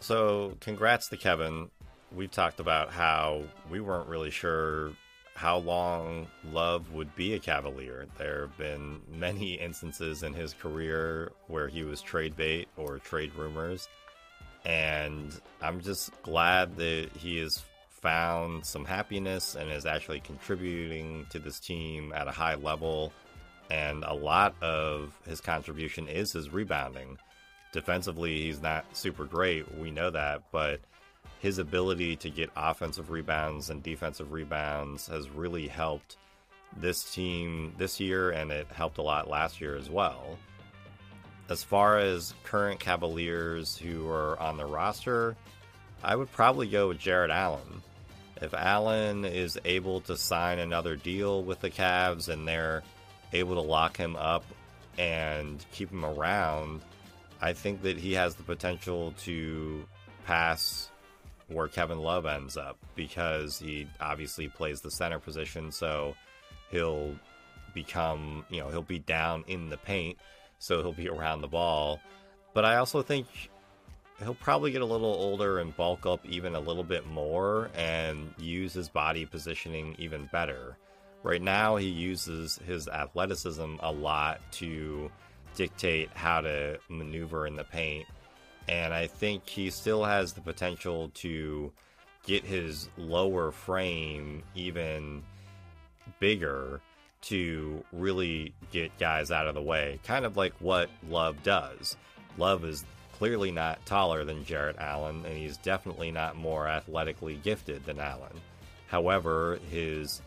So, 0.00 0.56
congrats 0.58 1.06
to 1.10 1.16
Kevin. 1.16 1.70
We've 2.10 2.28
talked 2.28 2.58
about 2.58 2.90
how 2.90 3.44
we 3.70 3.78
weren't 3.78 4.08
really 4.08 4.32
sure 4.32 4.90
how 5.36 5.58
long 5.58 6.26
Love 6.50 6.92
would 6.92 7.14
be 7.14 7.34
a 7.34 7.38
Cavalier. 7.38 8.08
There 8.18 8.40
have 8.40 8.58
been 8.58 9.02
many 9.08 9.54
instances 9.54 10.24
in 10.24 10.34
his 10.34 10.52
career 10.52 11.30
where 11.46 11.68
he 11.68 11.84
was 11.84 12.02
trade 12.02 12.34
bait 12.34 12.66
or 12.76 12.98
trade 12.98 13.30
rumors. 13.36 13.88
And 14.68 15.32
I'm 15.62 15.80
just 15.80 16.10
glad 16.22 16.76
that 16.76 17.08
he 17.16 17.38
has 17.38 17.64
found 17.88 18.64
some 18.64 18.84
happiness 18.84 19.54
and 19.54 19.70
is 19.70 19.86
actually 19.86 20.20
contributing 20.20 21.26
to 21.30 21.38
this 21.38 21.58
team 21.58 22.12
at 22.14 22.28
a 22.28 22.32
high 22.32 22.54
level. 22.54 23.12
And 23.70 24.04
a 24.04 24.14
lot 24.14 24.54
of 24.62 25.18
his 25.26 25.40
contribution 25.40 26.06
is 26.06 26.32
his 26.32 26.50
rebounding. 26.50 27.18
Defensively, 27.72 28.42
he's 28.42 28.62
not 28.62 28.84
super 28.94 29.24
great. 29.24 29.74
We 29.78 29.90
know 29.90 30.10
that. 30.10 30.42
But 30.52 30.80
his 31.40 31.58
ability 31.58 32.16
to 32.16 32.30
get 32.30 32.50
offensive 32.54 33.10
rebounds 33.10 33.70
and 33.70 33.82
defensive 33.82 34.32
rebounds 34.32 35.06
has 35.06 35.30
really 35.30 35.66
helped 35.66 36.18
this 36.76 37.14
team 37.14 37.74
this 37.78 37.98
year, 37.98 38.30
and 38.30 38.50
it 38.52 38.66
helped 38.68 38.98
a 38.98 39.02
lot 39.02 39.28
last 39.30 39.60
year 39.60 39.76
as 39.76 39.88
well. 39.88 40.38
As 41.48 41.62
far 41.62 41.98
as 41.98 42.34
current 42.44 42.78
Cavaliers 42.78 43.76
who 43.76 44.08
are 44.08 44.38
on 44.38 44.56
the 44.56 44.66
roster, 44.66 45.36
I 46.02 46.14
would 46.14 46.30
probably 46.32 46.68
go 46.68 46.88
with 46.88 46.98
Jarrett 46.98 47.30
Allen. 47.30 47.82
If 48.40 48.54
Allen 48.54 49.24
is 49.24 49.58
able 49.64 50.00
to 50.02 50.16
sign 50.16 50.58
another 50.58 50.94
deal 50.94 51.42
with 51.42 51.60
the 51.60 51.70
Cavs 51.70 52.28
and 52.28 52.46
they're 52.46 52.82
able 53.32 53.54
to 53.54 53.62
lock 53.62 53.96
him 53.96 54.14
up 54.16 54.44
and 54.98 55.64
keep 55.72 55.90
him 55.90 56.04
around, 56.04 56.82
I 57.40 57.52
think 57.52 57.82
that 57.82 57.96
he 57.96 58.12
has 58.12 58.34
the 58.34 58.42
potential 58.42 59.14
to 59.24 59.86
pass 60.26 60.90
where 61.48 61.68
Kevin 61.68 61.98
Love 61.98 62.26
ends 62.26 62.56
up 62.56 62.76
because 62.94 63.58
he 63.58 63.88
obviously 64.00 64.48
plays 64.48 64.80
the 64.80 64.90
center 64.90 65.18
position, 65.18 65.72
so 65.72 66.14
he'll 66.70 67.14
become, 67.74 68.44
you 68.50 68.60
know, 68.60 68.68
he'll 68.68 68.82
be 68.82 68.98
down 68.98 69.44
in 69.46 69.70
the 69.70 69.78
paint, 69.78 70.18
so 70.58 70.82
he'll 70.82 70.92
be 70.92 71.08
around 71.08 71.40
the 71.40 71.48
ball. 71.48 72.00
But 72.54 72.64
I 72.64 72.76
also 72.76 73.02
think 73.02 73.26
he'll 74.18 74.34
probably 74.34 74.70
get 74.70 74.82
a 74.82 74.86
little 74.86 75.14
older 75.14 75.58
and 75.58 75.76
bulk 75.76 76.06
up 76.06 76.24
even 76.26 76.54
a 76.54 76.60
little 76.60 76.84
bit 76.84 77.06
more 77.06 77.70
and 77.74 78.32
use 78.38 78.72
his 78.72 78.88
body 78.88 79.24
positioning 79.24 79.94
even 79.98 80.28
better. 80.32 80.76
Right 81.22 81.42
now, 81.42 81.76
he 81.76 81.88
uses 81.88 82.58
his 82.66 82.88
athleticism 82.88 83.76
a 83.80 83.92
lot 83.92 84.40
to 84.52 85.10
dictate 85.54 86.10
how 86.14 86.40
to 86.40 86.78
maneuver 86.88 87.46
in 87.46 87.56
the 87.56 87.64
paint 87.64 88.06
and 88.68 88.92
I 88.92 89.06
think 89.06 89.48
he 89.48 89.70
still 89.70 90.04
has 90.04 90.34
the 90.34 90.42
potential 90.42 91.10
to 91.14 91.72
get 92.26 92.44
his 92.44 92.88
lower 92.98 93.50
frame 93.50 94.42
even 94.54 95.22
bigger 96.20 96.80
to 97.22 97.84
really 97.92 98.54
get 98.70 98.96
guys 98.98 99.30
out 99.30 99.46
of 99.46 99.54
the 99.54 99.62
way, 99.62 99.98
kind 100.04 100.24
of 100.24 100.36
like 100.36 100.54
what 100.60 100.88
Love 101.08 101.42
does. 101.42 101.96
Love 102.36 102.64
is 102.64 102.84
clearly 103.18 103.50
not 103.50 103.84
taller 103.84 104.24
than 104.24 104.44
Jarrett 104.44 104.76
Allen, 104.78 105.24
and 105.26 105.36
he's 105.36 105.56
definitely 105.56 106.10
not 106.10 106.36
more 106.36 106.68
athletically 106.68 107.36
gifted 107.36 107.84
than 107.84 107.98
Allen. 107.98 108.40
However, 108.86 109.58
his 109.70 110.22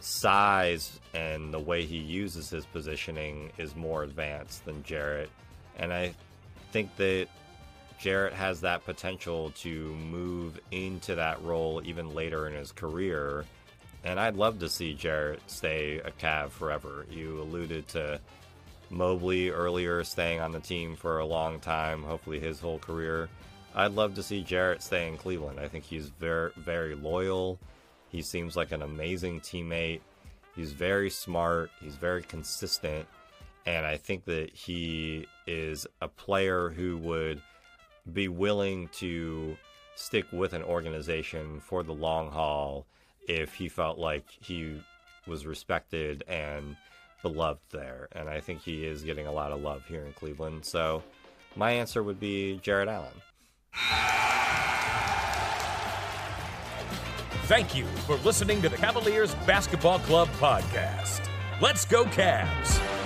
size 0.00 1.00
and 1.14 1.52
the 1.52 1.58
way 1.58 1.84
he 1.84 1.98
uses 1.98 2.50
his 2.50 2.66
positioning 2.66 3.50
is 3.58 3.74
more 3.74 4.02
advanced 4.02 4.64
than 4.64 4.82
Jarrett. 4.82 5.30
And 5.76 5.92
I 5.92 6.14
think 6.72 6.94
that 6.96 7.28
Jarrett 7.98 8.32
has 8.34 8.60
that 8.60 8.84
potential 8.84 9.50
to 9.58 9.94
move 9.96 10.60
into 10.70 11.14
that 11.16 11.42
role 11.42 11.82
even 11.84 12.14
later 12.14 12.46
in 12.46 12.54
his 12.54 12.72
career. 12.72 13.44
And 14.04 14.18
I'd 14.20 14.36
love 14.36 14.58
to 14.60 14.68
see 14.68 14.94
Jarrett 14.94 15.42
stay 15.46 15.98
a 15.98 16.10
Cav 16.10 16.50
forever. 16.50 17.06
You 17.10 17.40
alluded 17.40 17.88
to 17.88 18.20
Mobley 18.90 19.50
earlier 19.50 20.04
staying 20.04 20.40
on 20.40 20.52
the 20.52 20.60
team 20.60 20.96
for 20.96 21.18
a 21.18 21.26
long 21.26 21.60
time, 21.60 22.02
hopefully 22.02 22.40
his 22.40 22.60
whole 22.60 22.78
career. 22.78 23.28
I'd 23.74 23.92
love 23.92 24.14
to 24.14 24.22
see 24.22 24.42
Jarrett 24.42 24.82
stay 24.82 25.08
in 25.08 25.16
Cleveland. 25.16 25.60
I 25.60 25.68
think 25.68 25.84
he's 25.84 26.08
very, 26.08 26.52
very 26.56 26.94
loyal. 26.94 27.58
He 28.10 28.22
seems 28.22 28.56
like 28.56 28.72
an 28.72 28.82
amazing 28.82 29.40
teammate. 29.40 30.00
He's 30.56 30.72
very 30.72 31.10
smart. 31.10 31.70
He's 31.80 31.96
very 31.96 32.22
consistent. 32.22 33.06
And 33.66 33.84
I 33.84 33.96
think 33.98 34.24
that 34.24 34.54
he 34.54 35.26
is 35.46 35.86
a 36.00 36.08
player 36.08 36.70
who 36.70 36.96
would 36.98 37.42
be 38.12 38.28
willing 38.28 38.88
to 38.94 39.56
stick 39.94 40.24
with 40.32 40.54
an 40.54 40.62
organization 40.62 41.60
for 41.60 41.82
the 41.82 41.92
long 41.92 42.30
haul 42.30 42.86
if 43.28 43.54
he 43.54 43.68
felt 43.68 43.98
like 43.98 44.24
he 44.30 44.82
was 45.26 45.46
respected 45.46 46.24
and 46.26 46.76
beloved 47.22 47.60
there. 47.70 48.08
And 48.12 48.28
I 48.28 48.40
think 48.40 48.62
he 48.62 48.84
is 48.84 49.02
getting 49.02 49.26
a 49.26 49.32
lot 49.32 49.52
of 49.52 49.60
love 49.60 49.84
here 49.86 50.04
in 50.04 50.12
Cleveland. 50.14 50.64
So 50.64 51.02
my 51.54 51.72
answer 51.72 52.02
would 52.02 52.18
be 52.18 52.58
Jarrett 52.62 52.88
Allen. 52.88 53.12
Thank 57.44 57.74
you 57.74 57.86
for 58.06 58.16
listening 58.16 58.60
to 58.62 58.68
the 58.68 58.76
Cavaliers 58.76 59.34
Basketball 59.46 60.00
Club 60.00 60.28
podcast. 60.38 61.28
Let's 61.60 61.84
go, 61.84 62.04
Cavs! 62.04 62.97